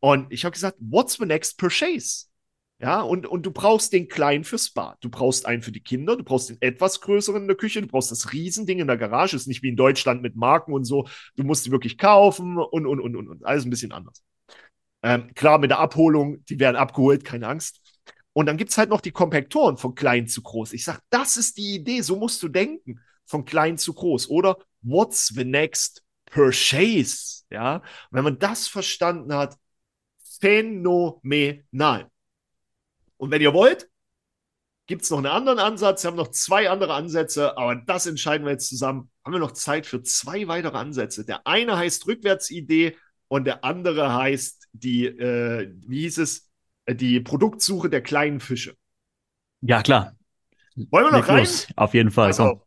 Und 0.00 0.32
ich 0.32 0.46
habe 0.46 0.54
gesagt, 0.54 0.78
what's 0.80 1.18
the 1.18 1.26
next 1.26 1.58
purchase? 1.58 2.26
Ja, 2.78 3.02
und, 3.02 3.26
und 3.26 3.44
du 3.44 3.50
brauchst 3.50 3.92
den 3.92 4.08
kleinen 4.08 4.44
fürs 4.44 4.70
Bad. 4.70 4.96
Du 5.02 5.10
brauchst 5.10 5.44
einen 5.44 5.62
für 5.62 5.72
die 5.72 5.82
Kinder, 5.82 6.16
du 6.16 6.24
brauchst 6.24 6.48
den 6.48 6.58
etwas 6.60 7.00
größeren 7.02 7.42
in 7.42 7.48
der 7.48 7.56
Küche, 7.56 7.82
du 7.82 7.88
brauchst 7.88 8.10
das 8.10 8.32
Riesending 8.32 8.78
in 8.78 8.86
der 8.86 8.96
Garage. 8.96 9.36
Ist 9.36 9.46
nicht 9.46 9.62
wie 9.62 9.68
in 9.68 9.76
Deutschland 9.76 10.22
mit 10.22 10.36
Marken 10.36 10.72
und 10.72 10.84
so. 10.84 11.06
Du 11.36 11.42
musst 11.42 11.66
die 11.66 11.70
wirklich 11.70 11.98
kaufen 11.98 12.58
und, 12.58 12.86
und, 12.86 13.00
und, 13.00 13.16
und, 13.16 13.28
und. 13.28 13.44
Alles 13.46 13.66
ein 13.66 13.70
bisschen 13.70 13.92
anders. 13.92 14.22
Ähm, 15.02 15.32
klar, 15.34 15.58
mit 15.58 15.70
der 15.70 15.78
Abholung, 15.78 16.44
die 16.46 16.58
werden 16.58 16.76
abgeholt, 16.76 17.24
keine 17.24 17.48
Angst. 17.48 17.80
Und 18.32 18.46
dann 18.46 18.56
gibt 18.56 18.70
es 18.70 18.78
halt 18.78 18.90
noch 18.90 19.00
die 19.00 19.12
Kompaktoren 19.12 19.76
von 19.76 19.94
klein 19.94 20.26
zu 20.28 20.42
groß. 20.42 20.72
Ich 20.72 20.84
sage, 20.84 21.00
das 21.10 21.36
ist 21.36 21.56
die 21.56 21.74
Idee, 21.74 22.02
so 22.02 22.16
musst 22.16 22.42
du 22.42 22.48
denken, 22.48 23.00
von 23.24 23.44
klein 23.44 23.78
zu 23.78 23.94
groß. 23.94 24.28
Oder 24.28 24.58
what's 24.82 25.28
the 25.28 25.44
next 25.44 26.04
purchase? 26.26 27.44
Ja, 27.50 27.82
wenn 28.10 28.24
man 28.24 28.38
das 28.38 28.68
verstanden 28.68 29.34
hat, 29.34 29.56
phänomenal. 30.40 32.10
Und 33.16 33.30
wenn 33.30 33.40
ihr 33.40 33.54
wollt, 33.54 33.88
gibt 34.86 35.02
es 35.02 35.10
noch 35.10 35.18
einen 35.18 35.26
anderen 35.26 35.58
Ansatz. 35.58 36.04
Wir 36.04 36.10
haben 36.10 36.16
noch 36.16 36.30
zwei 36.30 36.70
andere 36.70 36.94
Ansätze, 36.94 37.56
aber 37.56 37.76
das 37.76 38.06
entscheiden 38.06 38.44
wir 38.44 38.52
jetzt 38.52 38.68
zusammen. 38.68 39.10
Haben 39.24 39.32
wir 39.32 39.40
noch 39.40 39.52
Zeit 39.52 39.86
für 39.86 40.02
zwei 40.02 40.46
weitere 40.46 40.76
Ansätze? 40.76 41.24
Der 41.24 41.46
eine 41.46 41.76
heißt 41.76 42.06
Rückwärtsidee 42.06 42.96
und 43.28 43.44
der 43.44 43.64
andere 43.64 44.14
heißt 44.14 44.55
die, 44.78 45.06
äh, 45.06 45.72
wie 45.86 46.00
hieß 46.00 46.18
es, 46.18 46.50
äh, 46.86 46.94
die 46.94 47.20
Produktsuche 47.20 47.90
der 47.90 48.02
kleinen 48.02 48.40
Fische. 48.40 48.76
Ja, 49.60 49.82
klar. 49.82 50.16
Wollen 50.90 51.06
wir 51.06 51.18
noch 51.18 51.28
rein? 51.28 51.38
Los. 51.38 51.68
Auf 51.76 51.94
jeden 51.94 52.10
Fall. 52.10 52.26
Also, 52.26 52.62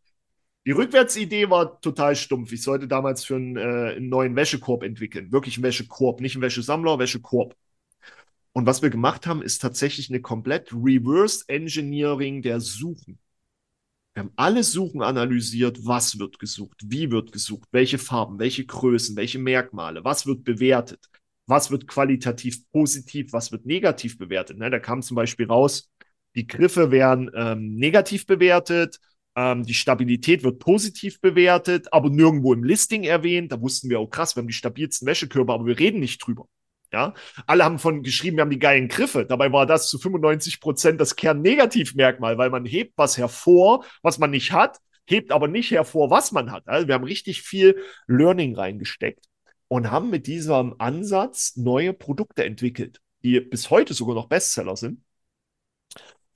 die 0.66 0.72
Rückwärtsidee 0.72 1.50
war 1.50 1.80
total 1.82 2.16
stumpf. 2.16 2.52
Ich 2.52 2.64
sollte 2.64 2.88
damals 2.88 3.24
für 3.24 3.36
einen, 3.36 3.56
äh, 3.58 3.96
einen 3.96 4.10
neuen 4.10 4.36
Wäschekorb 4.36 4.84
entwickeln. 4.84 5.32
Wirklich 5.32 5.58
einen 5.58 5.64
Wäschekorb, 5.64 6.22
nicht 6.22 6.36
einen 6.36 6.42
Wäschesammler, 6.42 7.00
Wäschekorb. 7.00 7.56
Und 8.52 8.66
was 8.66 8.82
wir 8.82 8.90
gemacht 8.90 9.28
haben, 9.28 9.42
ist 9.42 9.62
tatsächlich 9.62 10.10
eine 10.10 10.22
komplett 10.22 10.74
Reverse 10.74 11.46
Engineering 11.48 12.42
der 12.42 12.60
Suchen. 12.60 13.20
Wir 14.14 14.24
haben 14.24 14.34
alle 14.36 14.64
Suchen 14.64 15.02
analysiert, 15.02 15.86
was 15.86 16.20
wird 16.20 16.40
gesucht, 16.40 16.82
wie 16.84 17.12
wird 17.12 17.32
gesucht, 17.32 17.70
welche 17.72 17.98
Farben, 17.98 18.40
welche 18.40 18.66
Größen, 18.66 19.16
welche 19.16 19.40
Merkmale, 19.40 20.04
was 20.04 20.26
wird 20.26 20.44
bewertet, 20.44 21.10
was 21.50 21.72
wird 21.72 21.88
qualitativ 21.88 22.70
positiv, 22.72 23.34
was 23.34 23.52
wird 23.52 23.66
negativ 23.66 24.18
bewertet. 24.18 24.58
Ne, 24.58 24.70
da 24.70 24.80
kam 24.80 25.02
zum 25.02 25.16
Beispiel 25.16 25.48
raus, 25.48 25.90
Die 26.36 26.48
Griffe 26.48 26.92
werden 26.92 27.32
ähm, 27.36 27.76
negativ 27.76 28.28
bewertet, 28.28 29.00
ähm, 29.36 29.64
die 29.64 29.74
Stabilität 29.74 30.44
wird 30.44 30.60
positiv 30.60 31.20
bewertet, 31.22 31.92
aber 31.92 32.10
nirgendwo 32.10 32.54
im 32.54 32.64
Listing 32.64 33.04
erwähnt. 33.04 33.52
Da 33.52 33.60
wussten 33.62 33.90
wir, 33.90 34.00
oh 34.00 34.08
krass, 34.08 34.36
wir 34.36 34.42
haben 34.42 34.48
die 34.48 34.54
stabilsten 34.54 35.08
Wäschekörper, 35.08 35.54
aber 35.54 35.66
wir 35.66 35.80
reden 35.80 36.00
nicht 36.00 36.20
drüber. 36.26 36.48
Ja, 36.92 37.14
alle 37.46 37.66
haben 37.66 37.80
von 37.80 38.04
geschrieben, 38.04 38.38
wir 38.38 38.42
haben 38.42 38.50
die 38.50 38.60
geilen 38.60 38.88
Griffe. 38.88 39.26
Dabei 39.26 39.52
war 39.52 39.66
das 39.66 39.90
zu 39.90 40.00
95 40.00 40.60
Prozent 40.60 41.00
das 41.02 41.16
Kernnegativmerkmal, 41.16 42.38
weil 42.38 42.50
man 42.50 42.66
hebt 42.66 42.94
was 42.98 43.18
hervor, 43.18 43.86
was 44.02 44.18
man 44.18 44.32
nicht 44.32 44.52
hat, 44.52 44.80
hebt 45.06 45.32
aber 45.32 45.48
nicht 45.48 45.72
hervor, 45.72 46.10
was 46.10 46.32
man 46.32 46.52
hat. 46.52 46.68
Also 46.68 46.88
wir 46.88 46.96
haben 46.96 47.04
richtig 47.04 47.42
viel 47.44 47.78
Learning 48.08 48.56
reingesteckt 48.56 49.29
und 49.70 49.90
haben 49.90 50.10
mit 50.10 50.28
diesem 50.28 50.76
Ansatz 50.80 51.56
neue 51.56 51.94
Produkte 51.94 52.44
entwickelt, 52.44 53.02
die 53.24 53.40
bis 53.40 53.70
heute 53.70 53.94
sogar 53.94 54.16
noch 54.16 54.28
Bestseller 54.28 54.76
sind 54.76 55.02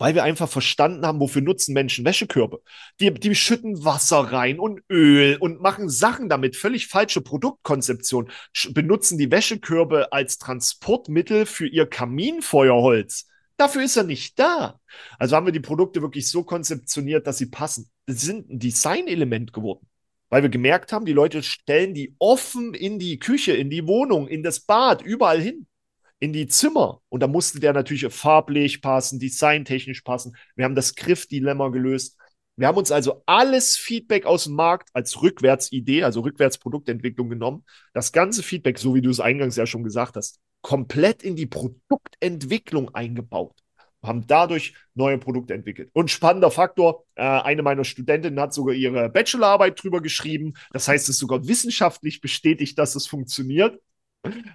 weil 0.04 0.16
wir 0.16 0.24
einfach 0.24 0.50
verstanden 0.50 1.06
haben, 1.06 1.22
wofür 1.22 1.42
nutzen 1.42 1.74
Menschen 1.74 2.04
Wäschekörbe. 2.04 2.62
Die, 3.00 3.14
die 3.14 3.36
schütten 3.36 3.86
Wasser 3.86 4.20
rein 4.20 4.60
und 4.60 4.82
Öl 4.90 5.38
und 5.38 5.62
machen 5.62 5.88
Sachen 5.88 6.28
damit, 6.28 6.58
völlig 6.58 6.88
falsche 6.88 7.22
Produktkonzeption, 7.22 8.30
benutzen 8.72 9.18
die 9.18 9.32
Wäschekörbe 9.32 10.12
als 10.12 10.40
Transportmittel 10.40 11.46
für 11.46 11.68
ihr 11.68 11.86
Kaminfeuerholz. 11.86 13.28
Dafür 13.56 13.84
ist 13.84 13.96
er 13.96 14.04
nicht 14.04 14.38
da. 14.40 14.80
Also 15.20 15.36
haben 15.36 15.46
wir 15.46 15.54
die 15.54 15.60
Produkte 15.60 16.02
wirklich 16.02 16.30
so 16.30 16.44
konzeptioniert, 16.44 17.28
dass 17.28 17.38
sie 17.38 17.46
passen. 17.46 17.90
Das 18.06 18.22
sind 18.22 18.50
ein 18.50 18.60
Designelement 18.60 19.54
geworden. 19.54 19.88
Weil 20.34 20.42
wir 20.42 20.50
gemerkt 20.50 20.92
haben, 20.92 21.06
die 21.06 21.14
Leute 21.14 21.44
stellen 21.44 21.94
die 21.94 22.16
offen 22.18 22.74
in 22.74 22.98
die 22.98 23.20
Küche, 23.20 23.54
in 23.54 23.70
die 23.70 23.86
Wohnung, 23.86 24.28
in 24.28 24.42
das 24.42 24.62
Bad, 24.62 25.04
überall 25.04 25.40
hin 25.40 25.68
in 26.18 26.34
die 26.34 26.48
Zimmer. 26.48 27.02
Und 27.10 27.20
da 27.20 27.28
musste 27.28 27.60
der 27.60 27.72
natürlich 27.72 28.12
farblich 28.12 28.82
passen, 28.82 29.20
designtechnisch 29.20 30.02
passen. 30.02 30.36
Wir 30.56 30.66
haben 30.66 30.74
das 30.74 30.96
Griffdilemma 30.96 31.70
gelöst. 31.70 32.18
Wir 32.56 32.66
haben 32.66 32.80
uns 32.80 32.92
also 32.92 33.22
alles 33.28 33.78
Feedback 33.78 34.26
aus 34.26 34.46
dem 34.46 34.56
Markt 34.56 34.90
als 34.94 35.22
Rückwärtsidee, 35.22 36.02
also 36.02 36.22
Rückwärtsproduktentwicklung 36.22 37.30
genommen. 37.30 37.64
Das 37.94 38.12
ganze 38.12 38.42
Feedback, 38.42 38.80
so 38.80 38.96
wie 38.96 39.04
du 39.04 39.12
es 39.12 39.20
eingangs 39.20 39.56
ja 39.56 39.68
schon 39.68 39.84
gesagt 39.84 40.16
hast, 40.16 40.40
komplett 40.64 41.22
in 41.22 41.36
die 41.36 41.46
Produktentwicklung 41.46 42.96
eingebaut. 42.96 43.63
Haben 44.04 44.28
dadurch 44.28 44.76
neue 44.96 45.18
Produkte 45.18 45.54
entwickelt. 45.54 45.90
Und 45.94 46.12
spannender 46.12 46.52
Faktor, 46.52 47.06
äh, 47.16 47.24
eine 47.24 47.64
meiner 47.64 47.86
Studentinnen 47.86 48.40
hat 48.40 48.54
sogar 48.54 48.76
ihre 48.76 49.10
Bachelorarbeit 49.10 49.82
drüber 49.82 50.02
geschrieben. 50.02 50.54
Das 50.72 50.88
heißt, 50.88 51.06
es 51.06 51.16
ist 51.16 51.20
sogar 51.20 51.48
wissenschaftlich 51.48 52.22
bestätigt, 52.22 52.78
dass 52.78 52.96
es 52.96 53.08
funktioniert. 53.08 53.82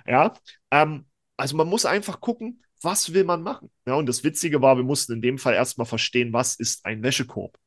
Ja, 0.07 0.35
ähm, 0.71 1.07
also 1.37 1.57
man 1.57 1.69
muss 1.69 1.87
einfach 1.87 2.21
gucken, 2.21 2.63
was 2.83 3.13
will 3.13 3.25
man 3.25 3.43
machen. 3.43 3.71
Ja, 3.87 3.95
und 3.95 4.07
das 4.07 4.25
Witzige 4.25 4.63
war, 4.63 4.77
wir 4.77 4.85
mussten 4.85 5.15
in 5.15 5.23
dem 5.23 5.39
Fall 5.39 5.55
erstmal 5.55 5.87
verstehen, 5.87 6.33
was 6.33 6.57
ist 6.57 6.85
ein 6.85 7.03
Wäschekorb. 7.03 7.59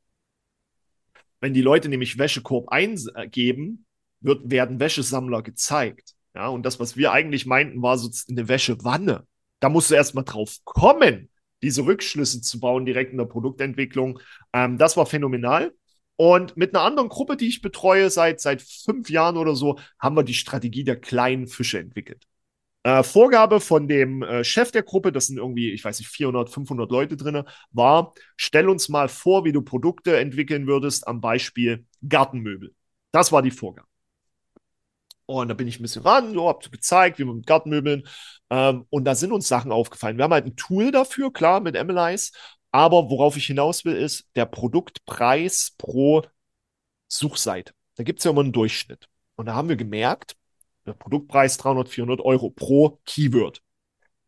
Wenn 1.39 1.53
die 1.53 1.61
Leute 1.61 1.89
nämlich 1.89 2.17
Wäschekorb 2.17 2.69
eingeben, 2.69 3.85
wird, 4.19 4.49
werden 4.51 4.79
Wäschesammler 4.79 5.41
gezeigt. 5.41 6.13
Ja, 6.35 6.47
und 6.47 6.63
das, 6.63 6.79
was 6.79 6.95
wir 6.95 7.11
eigentlich 7.11 7.45
meinten, 7.45 7.81
war 7.81 7.97
so 7.97 8.09
eine 8.29 8.47
Wäschewanne. 8.47 9.25
Da 9.59 9.69
musst 9.69 9.91
du 9.91 9.95
erstmal 9.95 10.23
drauf 10.23 10.57
kommen, 10.63 11.29
diese 11.61 11.85
Rückschlüsse 11.85 12.41
zu 12.41 12.59
bauen, 12.59 12.85
direkt 12.85 13.11
in 13.11 13.17
der 13.17 13.25
Produktentwicklung. 13.25 14.19
Ähm, 14.53 14.77
das 14.77 14.97
war 14.97 15.05
phänomenal. 15.05 15.73
Und 16.15 16.55
mit 16.57 16.75
einer 16.75 16.83
anderen 16.83 17.09
Gruppe, 17.09 17.35
die 17.37 17.47
ich 17.47 17.61
betreue, 17.61 18.09
seit, 18.09 18.41
seit 18.41 18.61
fünf 18.61 19.09
Jahren 19.09 19.37
oder 19.37 19.55
so, 19.55 19.79
haben 19.99 20.15
wir 20.15 20.23
die 20.23 20.33
Strategie 20.33 20.83
der 20.83 20.99
kleinen 20.99 21.47
Fische 21.47 21.79
entwickelt. 21.79 22.27
Äh, 22.83 23.03
Vorgabe 23.03 23.59
von 23.59 23.87
dem 23.87 24.23
äh, 24.23 24.43
Chef 24.43 24.71
der 24.71 24.83
Gruppe, 24.83 25.11
das 25.11 25.27
sind 25.27 25.37
irgendwie, 25.37 25.71
ich 25.71 25.83
weiß 25.83 25.99
nicht, 25.99 26.09
400, 26.09 26.49
500 26.49 26.89
Leute 26.91 27.15
drin, 27.15 27.43
war, 27.71 28.13
stell 28.37 28.69
uns 28.69 28.89
mal 28.89 29.07
vor, 29.07 29.45
wie 29.45 29.51
du 29.51 29.61
Produkte 29.61 30.17
entwickeln 30.17 30.67
würdest 30.67 31.07
am 31.07 31.21
Beispiel 31.21 31.85
Gartenmöbel. 32.07 32.73
Das 33.11 33.31
war 33.31 33.41
die 33.41 33.51
Vorgabe. 33.51 33.90
Und 35.39 35.47
da 35.47 35.53
bin 35.53 35.67
ich 35.67 35.79
ein 35.79 35.83
bisschen 35.83 36.03
ran, 36.03 36.33
so, 36.33 36.47
hab 36.47 36.69
gezeigt, 36.71 37.19
wie 37.19 37.23
man 37.23 37.37
mit 37.37 37.47
Gartenmöbeln. 37.47 38.07
Ähm, 38.49 38.85
und 38.89 39.05
da 39.05 39.15
sind 39.15 39.31
uns 39.31 39.47
Sachen 39.47 39.71
aufgefallen. 39.71 40.17
Wir 40.17 40.23
haben 40.23 40.33
halt 40.33 40.45
ein 40.45 40.55
Tool 40.55 40.91
dafür, 40.91 41.31
klar, 41.31 41.59
mit 41.61 41.75
MLIs. 41.81 42.31
Aber 42.71 43.09
worauf 43.09 43.37
ich 43.37 43.45
hinaus 43.45 43.85
will, 43.85 43.95
ist 43.95 44.25
der 44.35 44.45
Produktpreis 44.45 45.73
pro 45.77 46.23
Suchseite. 47.07 47.73
Da 47.95 48.03
gibt 48.03 48.19
es 48.19 48.25
ja 48.25 48.31
immer 48.31 48.41
einen 48.41 48.53
Durchschnitt. 48.53 49.07
Und 49.35 49.45
da 49.47 49.55
haben 49.55 49.69
wir 49.69 49.75
gemerkt, 49.75 50.35
der 50.85 50.93
Produktpreis 50.93 51.57
300, 51.57 51.89
400 51.89 52.21
Euro 52.21 52.49
pro 52.49 52.99
Keyword. 53.05 53.61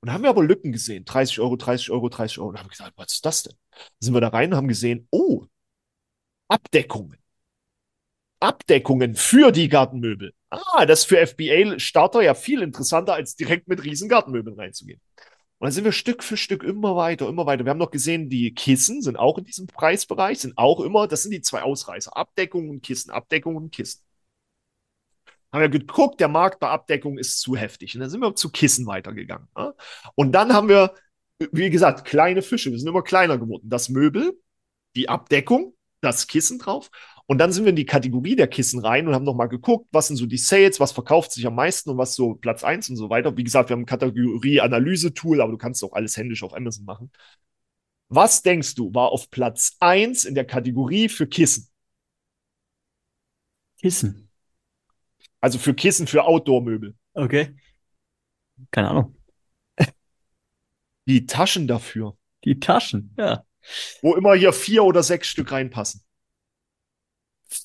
Und 0.02 0.08
da 0.08 0.14
haben 0.14 0.24
wir 0.24 0.30
aber 0.30 0.44
Lücken 0.44 0.72
gesehen. 0.74 1.06
30 1.06 1.40
Euro, 1.40 1.56
30 1.56 1.90
Euro, 1.92 2.10
30 2.10 2.40
Euro. 2.40 2.50
Und 2.50 2.60
haben 2.60 2.68
gesagt, 2.68 2.94
was 2.98 3.14
ist 3.14 3.26
das 3.26 3.44
denn? 3.44 3.56
Da 3.72 3.80
sind 4.00 4.14
wir 4.14 4.22
da 4.22 4.28
rein 4.30 4.52
und 4.52 4.58
haben 4.58 4.68
gesehen, 4.68 5.08
oh, 5.12 5.46
Abdeckungen. 6.50 7.23
Abdeckungen 8.44 9.16
für 9.16 9.52
die 9.52 9.70
Gartenmöbel. 9.70 10.34
Ah, 10.50 10.86
das 10.86 11.02
ist 11.02 11.06
für 11.06 11.26
FBA-Starter 11.26 12.22
ja 12.22 12.34
viel 12.34 12.62
interessanter, 12.62 13.14
als 13.14 13.36
direkt 13.36 13.68
mit 13.68 13.84
riesen 13.84 14.10
Gartenmöbeln 14.10 14.60
reinzugehen. 14.60 15.02
Und 15.58 15.68
dann 15.68 15.72
sind 15.72 15.86
wir 15.86 15.94
Stück 15.94 16.24
für 16.24 16.36
Stück 16.36 16.64
immer 16.64 16.96
weiter, 16.96 17.28
immer 17.30 17.46
weiter. 17.46 17.64
Wir 17.66 17.70
haben 17.70 17.78
noch 17.78 17.92
gesehen, 17.92 18.30
die 18.30 18.54
Kissen 18.54 19.02
sind 19.02 19.18
auch 19.18 19.38
in 19.38 19.46
diesem 19.46 19.68
Preisbereich, 19.68 20.40
sind 20.40 20.58
auch 20.58 20.82
immer, 20.82 21.08
das 21.08 21.24
sind 21.24 21.32
die 21.32 21.42
zwei 21.42 21.62
Ausreißer. 21.62 22.16
Abdeckungen 22.18 22.70
und 22.70 22.84
Kissen, 22.84 23.12
Abdeckungen 23.12 23.58
und 23.58 23.72
Kissen 23.72 24.02
haben 25.54 25.62
wir 25.62 25.70
geguckt, 25.70 26.20
der 26.20 26.28
Markt 26.28 26.60
bei 26.60 26.68
Abdeckung 26.68 27.20
ist 27.20 27.40
zu 27.40 27.56
heftig. 27.56 27.94
Und 27.94 28.02
dann 28.02 28.10
sind 28.10 28.22
wir 28.22 28.36
zu 28.36 28.50
Kissen 28.50 28.88
weitergegangen. 28.88 29.48
Ja? 29.56 29.74
Und 30.16 30.32
dann 30.32 30.52
haben 30.52 30.68
wir, 30.68 30.96
wie 31.52 31.70
gesagt, 31.70 32.06
kleine 32.06 32.42
Fische. 32.42 32.72
Wir 32.72 32.80
sind 32.80 32.88
immer 32.88 33.04
kleiner 33.04 33.38
geworden. 33.38 33.70
Das 33.70 33.88
Möbel, 33.88 34.34
die 34.96 35.10
Abdeckung, 35.10 35.76
das 36.02 36.26
Kissen 36.26 36.58
drauf. 36.58 36.90
Und 37.34 37.40
dann 37.40 37.52
sind 37.52 37.64
wir 37.64 37.72
in 37.72 37.76
die 37.76 37.88
Kategorie 37.88 38.36
der 38.36 38.48
Kissen 38.48 38.80
rein 38.80 39.08
und 39.08 39.16
haben 39.16 39.26
nochmal 39.26 39.50
geguckt, 39.50 39.88
was 39.92 40.06
sind 40.06 40.18
so 40.18 40.28
die 40.28 40.38
Sales, 40.38 40.80
was 40.80 40.92
verkauft 40.92 41.32
sich 41.32 41.48
am 41.48 41.56
meisten 41.56 41.90
und 41.90 41.98
was 41.98 42.14
so 42.14 42.36
Platz 42.36 42.64
1 42.64 42.92
und 42.92 42.96
so 42.96 43.10
weiter. 43.10 43.36
Wie 43.36 43.44
gesagt, 43.44 43.70
wir 43.70 43.74
haben 43.74 43.82
ein 43.82 43.88
Kategorie-Analyse-Tool, 43.88 45.42
aber 45.42 45.52
du 45.52 45.58
kannst 45.58 45.84
auch 45.84 45.94
alles 45.94 46.16
händisch 46.16 46.44
auf 46.44 46.54
Amazon 46.54 46.86
machen. 46.86 47.12
Was 48.08 48.44
denkst 48.44 48.76
du, 48.76 48.94
war 48.94 49.10
auf 49.10 49.32
Platz 49.32 49.78
1 49.80 50.26
in 50.26 50.36
der 50.36 50.46
Kategorie 50.46 51.10
für 51.10 51.26
Kissen? 51.26 51.70
Kissen. 53.82 54.30
Also 55.42 55.58
für 55.58 55.74
Kissen, 55.74 56.06
für 56.06 56.26
Outdoor-Möbel. 56.26 56.94
Okay. 57.16 57.56
Keine 58.70 58.92
Ahnung. 58.92 59.18
Die 61.08 61.26
Taschen 61.26 61.68
dafür. 61.68 62.16
Die 62.44 62.60
Taschen, 62.60 63.16
ja. 63.18 63.44
Wo 64.04 64.14
immer 64.14 64.36
hier 64.36 64.54
vier 64.54 64.84
oder 64.84 65.02
sechs 65.02 65.28
Stück 65.30 65.52
reinpassen. 65.52 66.04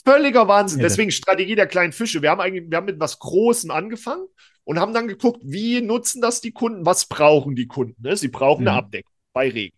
Völliger 0.05 0.49
Wahnsinn. 0.49 0.81
Deswegen 0.81 1.11
Strategie 1.11 1.55
der 1.55 1.67
kleinen 1.67 1.93
Fische. 1.93 2.23
Wir 2.23 2.31
haben 2.31 2.41
eigentlich, 2.41 2.71
wir 2.71 2.77
haben 2.77 2.87
mit 2.87 3.01
was 3.01 3.19
Großem 3.19 3.71
angefangen 3.71 4.27
und 4.65 4.79
haben 4.79 4.93
dann 4.93 5.09
geguckt, 5.09 5.41
wie 5.43 5.81
nutzen 5.81 6.21
das 6.21 6.41
die 6.41 6.53
Kunden? 6.53 6.85
Was 6.85 7.07
brauchen 7.07 7.57
die 7.57 7.67
Kunden? 7.67 8.03
Ne? 8.03 8.17
Sie 8.17 8.29
brauchen 8.29 8.63
mhm. 8.63 8.69
eine 8.69 8.79
Abdeckung 8.79 9.13
bei 9.33 9.49
Regen. 9.49 9.77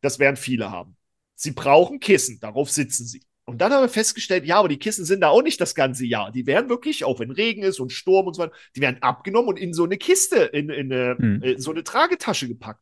Das 0.00 0.18
werden 0.18 0.36
viele 0.36 0.70
haben. 0.70 0.96
Sie 1.34 1.52
brauchen 1.52 2.00
Kissen. 2.00 2.38
Darauf 2.40 2.70
sitzen 2.70 3.06
sie. 3.06 3.22
Und 3.44 3.58
dann 3.58 3.72
haben 3.72 3.82
wir 3.82 3.88
festgestellt, 3.88 4.44
ja, 4.44 4.58
aber 4.58 4.68
die 4.68 4.78
Kissen 4.78 5.04
sind 5.04 5.20
da 5.20 5.28
auch 5.28 5.42
nicht 5.42 5.60
das 5.60 5.76
ganze 5.76 6.04
Jahr. 6.04 6.32
Die 6.32 6.46
werden 6.46 6.68
wirklich, 6.68 7.04
auch 7.04 7.20
wenn 7.20 7.30
Regen 7.30 7.62
ist 7.62 7.78
und 7.78 7.92
Sturm 7.92 8.26
und 8.26 8.34
so 8.34 8.42
weiter, 8.42 8.54
die 8.74 8.80
werden 8.80 9.00
abgenommen 9.02 9.48
und 9.48 9.58
in 9.58 9.72
so 9.72 9.84
eine 9.84 9.98
Kiste, 9.98 10.36
in, 10.36 10.68
in, 10.68 10.92
eine, 10.92 11.16
hm. 11.16 11.42
in 11.42 11.60
so 11.60 11.70
eine 11.70 11.84
Tragetasche 11.84 12.48
gepackt. 12.48 12.80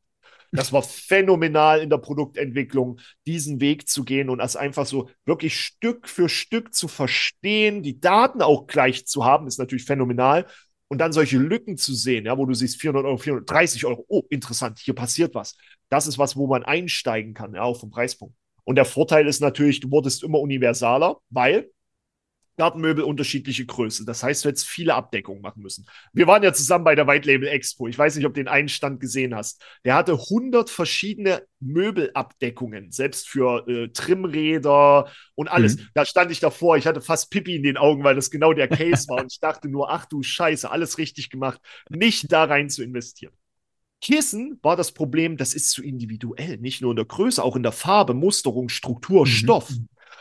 Das 0.56 0.72
war 0.72 0.82
phänomenal 0.82 1.80
in 1.80 1.90
der 1.90 1.98
Produktentwicklung, 1.98 3.00
diesen 3.26 3.60
Weg 3.60 3.88
zu 3.88 4.04
gehen 4.04 4.30
und 4.30 4.38
das 4.38 4.54
einfach 4.54 4.86
so 4.86 5.10
wirklich 5.24 5.58
Stück 5.58 6.08
für 6.08 6.28
Stück 6.28 6.72
zu 6.72 6.86
verstehen, 6.86 7.82
die 7.82 7.98
Daten 7.98 8.40
auch 8.40 8.68
gleich 8.68 9.04
zu 9.06 9.24
haben, 9.24 9.48
ist 9.48 9.58
natürlich 9.58 9.84
phänomenal. 9.84 10.46
Und 10.86 10.98
dann 10.98 11.12
solche 11.12 11.38
Lücken 11.38 11.76
zu 11.76 11.92
sehen, 11.92 12.26
ja, 12.26 12.38
wo 12.38 12.46
du 12.46 12.54
siehst 12.54 12.80
400 12.80 13.04
Euro, 13.04 13.16
430 13.16 13.84
Euro, 13.86 14.04
oh, 14.06 14.22
interessant, 14.30 14.78
hier 14.78 14.94
passiert 14.94 15.34
was. 15.34 15.56
Das 15.88 16.06
ist 16.06 16.18
was, 16.18 16.36
wo 16.36 16.46
man 16.46 16.62
einsteigen 16.62 17.34
kann, 17.34 17.54
ja, 17.54 17.62
auch 17.62 17.80
vom 17.80 17.90
Preispunkt. 17.90 18.36
Und 18.62 18.76
der 18.76 18.84
Vorteil 18.84 19.26
ist 19.26 19.40
natürlich, 19.40 19.80
du 19.80 19.90
wurdest 19.90 20.22
immer 20.22 20.38
universaler, 20.38 21.16
weil 21.30 21.70
Gartenmöbel 22.56 23.04
unterschiedliche 23.04 23.66
Größe. 23.66 24.04
Das 24.04 24.22
heißt, 24.22 24.44
du 24.44 24.48
hättest 24.48 24.68
viele 24.68 24.94
Abdeckungen 24.94 25.42
machen 25.42 25.62
müssen. 25.62 25.86
Wir 26.12 26.26
waren 26.26 26.42
ja 26.42 26.52
zusammen 26.52 26.84
bei 26.84 26.94
der 26.94 27.06
White 27.06 27.26
Label 27.28 27.48
Expo. 27.48 27.88
Ich 27.88 27.98
weiß 27.98 28.14
nicht, 28.14 28.26
ob 28.26 28.34
du 28.34 28.40
den 28.40 28.48
einen 28.48 28.68
Stand 28.68 29.00
gesehen 29.00 29.34
hast. 29.34 29.62
Der 29.84 29.94
hatte 29.94 30.12
100 30.12 30.70
verschiedene 30.70 31.42
Möbelabdeckungen, 31.60 32.92
selbst 32.92 33.28
für 33.28 33.66
äh, 33.66 33.88
Trimmräder 33.88 35.10
und 35.34 35.48
alles. 35.48 35.76
Mhm. 35.76 35.88
Da 35.94 36.04
stand 36.04 36.30
ich 36.30 36.40
davor. 36.40 36.76
Ich 36.76 36.86
hatte 36.86 37.00
fast 37.00 37.30
Pipi 37.30 37.56
in 37.56 37.62
den 37.62 37.76
Augen, 37.76 38.04
weil 38.04 38.14
das 38.14 38.30
genau 38.30 38.52
der 38.52 38.68
Case 38.68 39.08
war. 39.08 39.20
Und 39.20 39.32
ich 39.32 39.40
dachte 39.40 39.68
nur, 39.68 39.90
ach 39.90 40.06
du 40.06 40.22
Scheiße, 40.22 40.70
alles 40.70 40.98
richtig 40.98 41.30
gemacht. 41.30 41.60
Nicht 41.88 42.30
da 42.30 42.44
rein 42.44 42.70
zu 42.70 42.84
investieren. 42.84 43.32
Kissen 44.00 44.60
war 44.62 44.76
das 44.76 44.92
Problem, 44.92 45.38
das 45.38 45.54
ist 45.54 45.70
zu 45.70 45.82
individuell, 45.82 46.58
nicht 46.58 46.82
nur 46.82 46.90
in 46.92 46.96
der 46.96 47.06
Größe, 47.06 47.42
auch 47.42 47.56
in 47.56 47.62
der 47.62 47.72
Farbe, 47.72 48.12
Musterung, 48.12 48.68
Struktur, 48.68 49.22
mhm. 49.22 49.30
Stoff. 49.30 49.72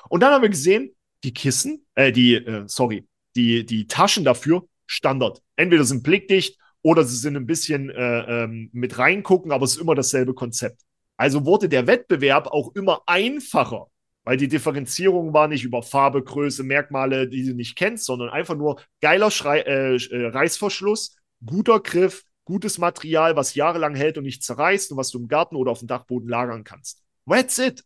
Und 0.08 0.22
dann 0.22 0.34
haben 0.34 0.42
wir 0.42 0.50
gesehen, 0.50 0.96
die 1.24 1.34
Kissen, 1.34 1.86
äh, 1.96 2.12
die, 2.12 2.36
äh, 2.36 2.64
sorry, 2.68 3.08
die, 3.36 3.66
die 3.66 3.88
Taschen 3.88 4.24
dafür 4.24 4.68
Standard. 4.86 5.42
Entweder 5.56 5.84
sind 5.84 6.04
blickdicht 6.04 6.58
oder 6.82 7.04
sie 7.04 7.16
sind 7.16 7.38
ein 7.38 7.46
bisschen 7.46 7.90
äh, 7.90 8.44
ähm, 8.44 8.70
mit 8.74 8.98
reingucken, 8.98 9.52
aber 9.52 9.66
es 9.66 9.76
ist 9.76 9.82
immer 9.82 9.96
dasselbe 9.96 10.34
Konzept. 10.34 10.82
Also 11.18 11.46
wurde 11.46 11.70
der 11.70 11.88
Wettbewerb 11.88 12.48
auch 12.48 12.76
immer 12.76 13.02
einfacher, 13.06 13.88
weil 14.24 14.38
die 14.38 14.48
Differenzierung 14.48 15.34
war 15.34 15.48
nicht 15.48 15.64
über 15.64 15.84
Farbe, 15.84 16.24
Größe, 16.24 16.64
Merkmale, 16.64 17.30
die 17.30 17.46
du 17.46 17.54
nicht 17.54 17.76
kennst, 17.76 18.06
sondern 18.06 18.30
einfach 18.30 18.56
nur 18.56 18.82
geiler 19.02 19.32
Schrei 19.32 19.60
äh, 19.62 19.96
äh 19.96 20.28
Reißverschluss, 20.28 21.16
guter 21.46 21.80
Griff, 21.80 22.24
gutes 22.46 22.78
Material, 22.78 23.36
was 23.36 23.56
jahrelang 23.56 23.96
hält 23.96 24.18
und 24.18 24.26
nicht 24.26 24.44
zerreißt 24.44 24.92
und 24.92 24.98
was 24.98 25.12
du 25.12 25.20
im 25.20 25.28
Garten 25.28 25.56
oder 25.56 25.72
auf 25.72 25.80
dem 25.80 25.88
Dachboden 25.88 26.28
lagern 26.28 26.64
kannst. 26.64 27.02
That's 27.28 27.58
it. 27.58 27.84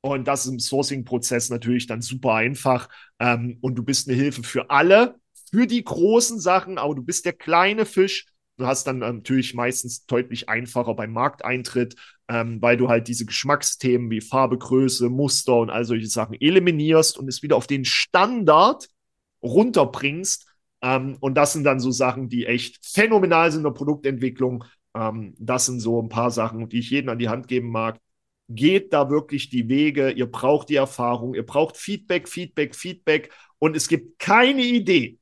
Und 0.00 0.28
das 0.28 0.46
ist 0.46 0.52
im 0.52 0.60
Sourcing-Prozess 0.60 1.50
natürlich 1.50 1.86
dann 1.86 2.02
super 2.02 2.34
einfach. 2.34 2.88
Ähm, 3.18 3.58
und 3.60 3.74
du 3.74 3.82
bist 3.82 4.08
eine 4.08 4.16
Hilfe 4.16 4.42
für 4.42 4.70
alle, 4.70 5.16
für 5.50 5.66
die 5.66 5.82
großen 5.82 6.38
Sachen, 6.38 6.78
aber 6.78 6.94
du 6.94 7.02
bist 7.02 7.24
der 7.24 7.32
kleine 7.32 7.84
Fisch. 7.84 8.26
Du 8.58 8.66
hast 8.66 8.86
dann 8.86 8.98
natürlich 8.98 9.54
meistens 9.54 10.04
deutlich 10.06 10.48
einfacher 10.48 10.94
beim 10.94 11.12
Markteintritt, 11.12 11.94
ähm, 12.28 12.60
weil 12.60 12.76
du 12.76 12.88
halt 12.88 13.08
diese 13.08 13.24
Geschmacksthemen 13.24 14.10
wie 14.10 14.20
Farbe, 14.20 14.58
Größe, 14.58 15.08
Muster 15.08 15.56
und 15.56 15.70
all 15.70 15.84
solche 15.84 16.08
Sachen 16.08 16.34
eliminierst 16.40 17.18
und 17.18 17.28
es 17.28 17.42
wieder 17.42 17.56
auf 17.56 17.66
den 17.66 17.84
Standard 17.84 18.88
runterbringst. 19.42 20.46
Ähm, 20.82 21.16
und 21.20 21.34
das 21.34 21.52
sind 21.52 21.64
dann 21.64 21.80
so 21.80 21.90
Sachen, 21.90 22.28
die 22.28 22.46
echt 22.46 22.84
phänomenal 22.84 23.50
sind 23.50 23.60
in 23.60 23.64
der 23.64 23.70
Produktentwicklung. 23.72 24.64
Ähm, 24.94 25.34
das 25.38 25.66
sind 25.66 25.80
so 25.80 26.00
ein 26.02 26.08
paar 26.08 26.30
Sachen, 26.30 26.68
die 26.68 26.80
ich 26.80 26.90
jedem 26.90 27.10
an 27.10 27.18
die 27.18 27.28
Hand 27.28 27.48
geben 27.48 27.70
mag 27.70 27.98
geht 28.48 28.92
da 28.92 29.10
wirklich 29.10 29.50
die 29.50 29.68
Wege, 29.68 30.10
ihr 30.10 30.30
braucht 30.30 30.68
die 30.68 30.76
Erfahrung, 30.76 31.34
ihr 31.34 31.44
braucht 31.44 31.76
Feedback, 31.76 32.28
Feedback, 32.28 32.74
Feedback 32.74 33.30
und 33.58 33.76
es 33.76 33.88
gibt 33.88 34.18
keine 34.18 34.62
Idee, 34.62 35.18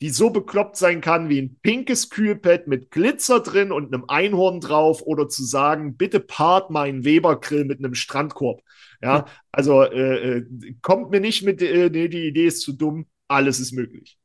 die 0.00 0.10
so 0.10 0.30
bekloppt 0.30 0.76
sein 0.76 1.00
kann 1.00 1.28
wie 1.28 1.40
ein 1.40 1.56
pinkes 1.62 2.10
Kühlpad 2.10 2.66
mit 2.66 2.90
Glitzer 2.90 3.40
drin 3.40 3.70
und 3.70 3.92
einem 3.92 4.04
Einhorn 4.08 4.60
drauf 4.60 5.02
oder 5.02 5.28
zu 5.28 5.44
sagen, 5.44 5.96
bitte 5.96 6.20
part 6.20 6.70
meinen 6.70 7.04
Weber-Grill 7.04 7.64
mit 7.64 7.78
einem 7.78 7.94
Strandkorb. 7.94 8.62
Ja, 9.00 9.26
also 9.50 9.82
äh, 9.82 10.38
äh, 10.38 10.74
kommt 10.80 11.10
mir 11.10 11.20
nicht 11.20 11.42
mit, 11.42 11.60
äh, 11.60 11.90
nee, 11.90 12.08
die 12.08 12.28
Idee 12.28 12.46
ist 12.46 12.62
zu 12.62 12.72
dumm, 12.72 13.06
alles 13.28 13.58
ist 13.58 13.72
möglich. 13.72 14.18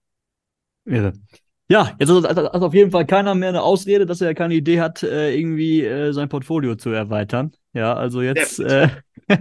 Ja. 0.85 1.13
Ja, 1.69 1.95
jetzt 1.99 2.09
hat 2.09 2.37
auf 2.37 2.73
jeden 2.73 2.91
Fall 2.91 3.05
keiner 3.05 3.35
mehr 3.35 3.49
eine 3.49 3.61
Ausrede, 3.61 4.05
dass 4.05 4.21
er 4.21 4.33
keine 4.33 4.53
Idee 4.53 4.79
hat, 4.79 5.03
äh, 5.03 5.35
irgendwie 5.35 5.83
äh, 5.83 6.13
sein 6.13 6.29
Portfolio 6.29 6.75
zu 6.75 6.91
erweitern. 6.91 7.51
Ja, 7.77 7.93
also 7.93 8.23
jetzt 8.23 8.59
äh, 8.59 8.89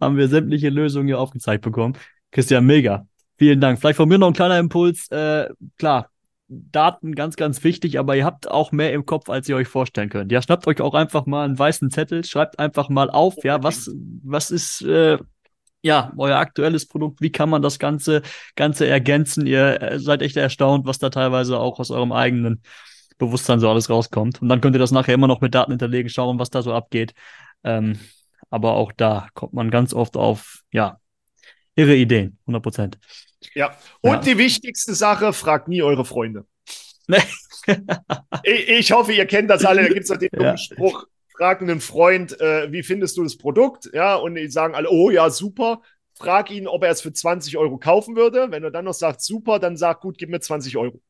haben 0.00 0.18
wir 0.18 0.28
sämtliche 0.28 0.68
Lösungen 0.68 1.06
hier 1.06 1.18
aufgezeigt 1.18 1.64
bekommen. 1.64 1.96
Christian, 2.30 2.66
mega. 2.66 3.06
Vielen 3.38 3.62
Dank. 3.62 3.80
Vielleicht 3.80 3.96
von 3.96 4.10
mir 4.10 4.18
noch 4.18 4.26
ein 4.26 4.34
kleiner 4.34 4.58
Impuls. 4.58 5.10
Äh, 5.10 5.48
klar, 5.78 6.10
Daten 6.48 7.14
ganz, 7.14 7.36
ganz 7.36 7.64
wichtig, 7.64 7.98
aber 7.98 8.14
ihr 8.14 8.26
habt 8.26 8.50
auch 8.50 8.72
mehr 8.72 8.92
im 8.92 9.06
Kopf, 9.06 9.30
als 9.30 9.48
ihr 9.48 9.56
euch 9.56 9.68
vorstellen 9.68 10.10
könnt. 10.10 10.30
Ja, 10.30 10.42
schnappt 10.42 10.66
euch 10.66 10.82
auch 10.82 10.92
einfach 10.92 11.24
mal 11.24 11.46
einen 11.46 11.58
weißen 11.58 11.90
Zettel, 11.90 12.24
schreibt 12.24 12.58
einfach 12.58 12.90
mal 12.90 13.08
auf, 13.08 13.42
ja, 13.42 13.62
was, 13.62 13.90
was 14.22 14.50
ist 14.50 14.82
äh, 14.82 15.16
ja, 15.80 16.12
euer 16.18 16.36
aktuelles 16.36 16.86
Produkt, 16.86 17.22
wie 17.22 17.32
kann 17.32 17.48
man 17.48 17.62
das 17.62 17.78
Ganze, 17.78 18.20
Ganze 18.54 18.86
ergänzen? 18.86 19.46
Ihr 19.46 19.80
äh, 19.80 19.98
seid 19.98 20.20
echt 20.20 20.36
erstaunt, 20.36 20.84
was 20.84 20.98
da 20.98 21.08
teilweise 21.08 21.58
auch 21.58 21.78
aus 21.78 21.90
eurem 21.90 22.12
eigenen 22.12 22.60
Bewusstsein 23.20 23.60
so 23.60 23.70
alles 23.70 23.88
rauskommt. 23.88 24.42
Und 24.42 24.48
dann 24.48 24.60
könnt 24.60 24.74
ihr 24.74 24.80
das 24.80 24.90
nachher 24.90 25.14
immer 25.14 25.28
noch 25.28 25.40
mit 25.40 25.54
Daten 25.54 25.70
hinterlegen, 25.70 26.08
schauen, 26.08 26.40
was 26.40 26.50
da 26.50 26.62
so 26.62 26.72
abgeht. 26.72 27.14
Ähm, 27.62 28.00
aber 28.50 28.72
auch 28.74 28.90
da 28.90 29.28
kommt 29.34 29.52
man 29.52 29.70
ganz 29.70 29.94
oft 29.94 30.16
auf, 30.16 30.62
ja, 30.72 30.98
irre 31.76 31.94
Ideen, 31.94 32.38
100 32.42 32.62
Prozent. 32.62 32.98
Ja, 33.54 33.76
und 34.00 34.12
ja. 34.12 34.18
die 34.18 34.38
wichtigste 34.38 34.94
Sache, 34.94 35.32
fragt 35.32 35.68
nie 35.68 35.82
eure 35.82 36.04
Freunde. 36.04 36.44
ich, 38.42 38.68
ich, 38.68 38.92
hoffe, 38.92 39.12
ihr 39.12 39.26
kennt 39.26 39.50
das 39.50 39.64
alle. 39.64 39.82
Da 39.82 39.88
gibt 39.88 40.08
es 40.10 40.18
den 40.18 40.28
ja. 40.40 40.56
Spruch, 40.56 41.06
frag 41.36 41.62
einen 41.62 41.80
Freund, 41.80 42.38
äh, 42.40 42.70
wie 42.70 42.82
findest 42.82 43.16
du 43.16 43.22
das 43.22 43.36
Produkt? 43.36 43.90
Ja, 43.92 44.16
und 44.16 44.34
die 44.34 44.48
sagen 44.48 44.74
alle, 44.74 44.90
oh 44.90 45.10
ja, 45.10 45.30
super. 45.30 45.80
Frag 46.14 46.50
ihn, 46.50 46.66
ob 46.66 46.84
er 46.84 46.90
es 46.90 47.00
für 47.00 47.12
20 47.12 47.56
Euro 47.56 47.78
kaufen 47.78 48.14
würde. 48.14 48.48
Wenn 48.50 48.62
er 48.62 48.70
dann 48.70 48.84
noch 48.84 48.92
sagt, 48.94 49.22
super, 49.22 49.58
dann 49.58 49.76
sag, 49.78 50.00
gut, 50.00 50.18
gib 50.18 50.28
mir 50.28 50.40
20 50.40 50.76
Euro. 50.76 51.00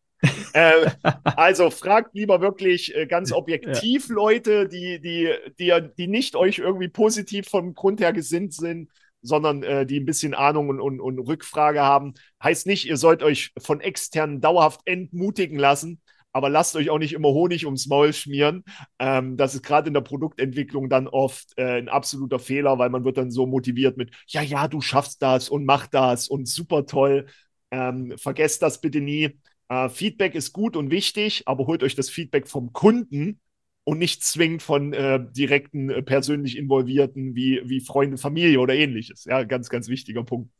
Äh, 0.53 0.91
also 1.25 1.71
fragt 1.71 2.15
lieber 2.15 2.41
wirklich 2.41 2.95
äh, 2.95 3.07
ganz 3.07 3.33
objektiv 3.33 4.09
ja. 4.09 4.15
Leute, 4.15 4.69
die, 4.69 5.01
die, 5.01 5.33
die, 5.59 5.73
die 5.97 6.07
nicht 6.07 6.37
euch 6.37 6.59
irgendwie 6.59 6.89
positiv 6.89 7.49
vom 7.49 7.75
Grund 7.75 8.01
her 8.01 8.13
gesinnt 8.13 8.55
sind, 8.55 8.91
sondern 9.23 9.63
äh, 9.63 9.87
die 9.87 10.01
ein 10.01 10.07
bisschen 10.07 10.35
Ahnung 10.35 10.69
und, 10.69 10.81
und, 10.81 11.01
und 11.01 11.19
Rückfrage 11.19 11.83
haben. 11.83 12.15
Heißt 12.43 12.67
nicht, 12.67 12.87
ihr 12.87 12.97
sollt 12.97 13.23
euch 13.23 13.53
von 13.59 13.81
externen 13.81 14.41
dauerhaft 14.41 14.81
entmutigen 14.87 15.59
lassen, 15.59 16.01
aber 16.33 16.49
lasst 16.49 16.77
euch 16.77 16.91
auch 16.91 16.99
nicht 16.99 17.13
immer 17.13 17.29
Honig 17.29 17.67
ums 17.67 17.87
Maul 17.87 18.13
schmieren. 18.13 18.65
Ähm, 18.99 19.37
das 19.37 19.55
ist 19.55 19.63
gerade 19.63 19.89
in 19.89 19.95
der 19.95 20.01
Produktentwicklung 20.01 20.89
dann 20.89 21.09
oft 21.09 21.53
äh, 21.59 21.79
ein 21.79 21.89
absoluter 21.89 22.39
Fehler, 22.39 22.79
weil 22.79 22.91
man 22.91 23.05
wird 23.05 23.19
dann 23.19 23.31
so 23.31 23.47
motiviert 23.47 23.97
mit, 23.97 24.13
ja, 24.29 24.43
ja, 24.43 24.69
du 24.69 24.81
schaffst 24.81 25.23
das 25.23 25.49
und 25.49 25.65
mach 25.65 25.87
das 25.87 26.29
und 26.29 26.49
super 26.49 26.87
toll. 26.87 27.27
Ähm, 27.71 28.15
vergesst 28.17 28.63
das 28.63 28.81
bitte 28.81 29.01
nie. 29.01 29.39
Äh, 29.71 29.89
Feedback 29.89 30.35
ist 30.35 30.53
gut 30.53 30.77
und 30.77 30.91
wichtig, 30.91 31.45
aber 31.47 31.67
holt 31.67 31.83
euch 31.83 31.95
das 31.95 32.11
Feedback 32.11 32.49
vom 32.49 32.73
Kunden 32.73 33.41
und 33.85 33.99
nicht 33.99 34.23
zwingend 34.25 34.63
von 34.63 34.93
äh, 34.93 35.21
direkten, 35.31 35.91
äh, 35.91 36.03
persönlich 36.03 36.59
Involvierten 36.59 37.35
wie, 37.37 37.63
wie 37.65 37.81
Freunde, 37.81 38.19
Familie 38.19 38.61
oder 38.61 38.75
ähnliches. 38.75 39.25
Ja, 39.25 39.45
ganz, 39.45 39.71
ganz 39.71 39.89
wichtiger 39.89 40.25
Punkt. 40.25 40.51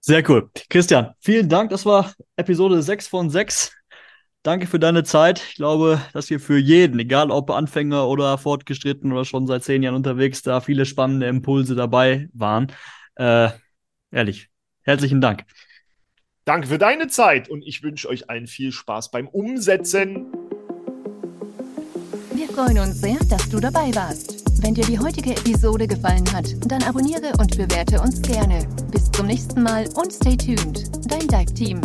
Sehr 0.00 0.28
cool. 0.30 0.50
Christian, 0.70 1.14
vielen 1.18 1.48
Dank. 1.48 1.70
Das 1.70 1.84
war 1.84 2.14
Episode 2.36 2.80
6 2.80 3.08
von 3.08 3.28
6. 3.28 3.72
Danke 4.44 4.68
für 4.68 4.78
deine 4.78 5.02
Zeit. 5.02 5.42
Ich 5.48 5.56
glaube, 5.56 6.00
dass 6.12 6.28
hier 6.28 6.38
für 6.38 6.56
jeden, 6.56 7.00
egal 7.00 7.32
ob 7.32 7.50
Anfänger 7.50 8.06
oder 8.06 8.38
fortgeschritten 8.38 9.10
oder 9.10 9.24
schon 9.24 9.48
seit 9.48 9.64
zehn 9.64 9.82
Jahren 9.82 9.96
unterwegs, 9.96 10.42
da 10.42 10.60
viele 10.60 10.86
spannende 10.86 11.26
Impulse 11.26 11.74
dabei 11.74 12.28
waren. 12.32 12.68
Äh, 13.16 13.50
ehrlich, 14.12 14.48
herzlichen 14.82 15.20
Dank. 15.20 15.44
Danke 16.46 16.68
für 16.68 16.78
deine 16.78 17.08
Zeit 17.08 17.48
und 17.48 17.66
ich 17.66 17.82
wünsche 17.82 18.08
euch 18.08 18.30
allen 18.30 18.46
viel 18.46 18.70
Spaß 18.70 19.10
beim 19.10 19.26
Umsetzen. 19.26 20.26
Wir 22.32 22.46
freuen 22.46 22.78
uns 22.78 23.00
sehr, 23.00 23.18
dass 23.28 23.48
du 23.48 23.58
dabei 23.58 23.92
warst. 23.96 24.44
Wenn 24.62 24.72
dir 24.72 24.84
die 24.84 24.96
heutige 24.96 25.32
Episode 25.32 25.88
gefallen 25.88 26.32
hat, 26.32 26.46
dann 26.70 26.84
abonniere 26.84 27.32
und 27.40 27.56
bewerte 27.56 28.00
uns 28.00 28.22
gerne. 28.22 28.64
Bis 28.92 29.10
zum 29.10 29.26
nächsten 29.26 29.60
Mal 29.64 29.88
und 29.96 30.12
stay 30.12 30.36
tuned. 30.36 30.88
Dein 31.10 31.26
Dive 31.26 31.52
Team. 31.52 31.80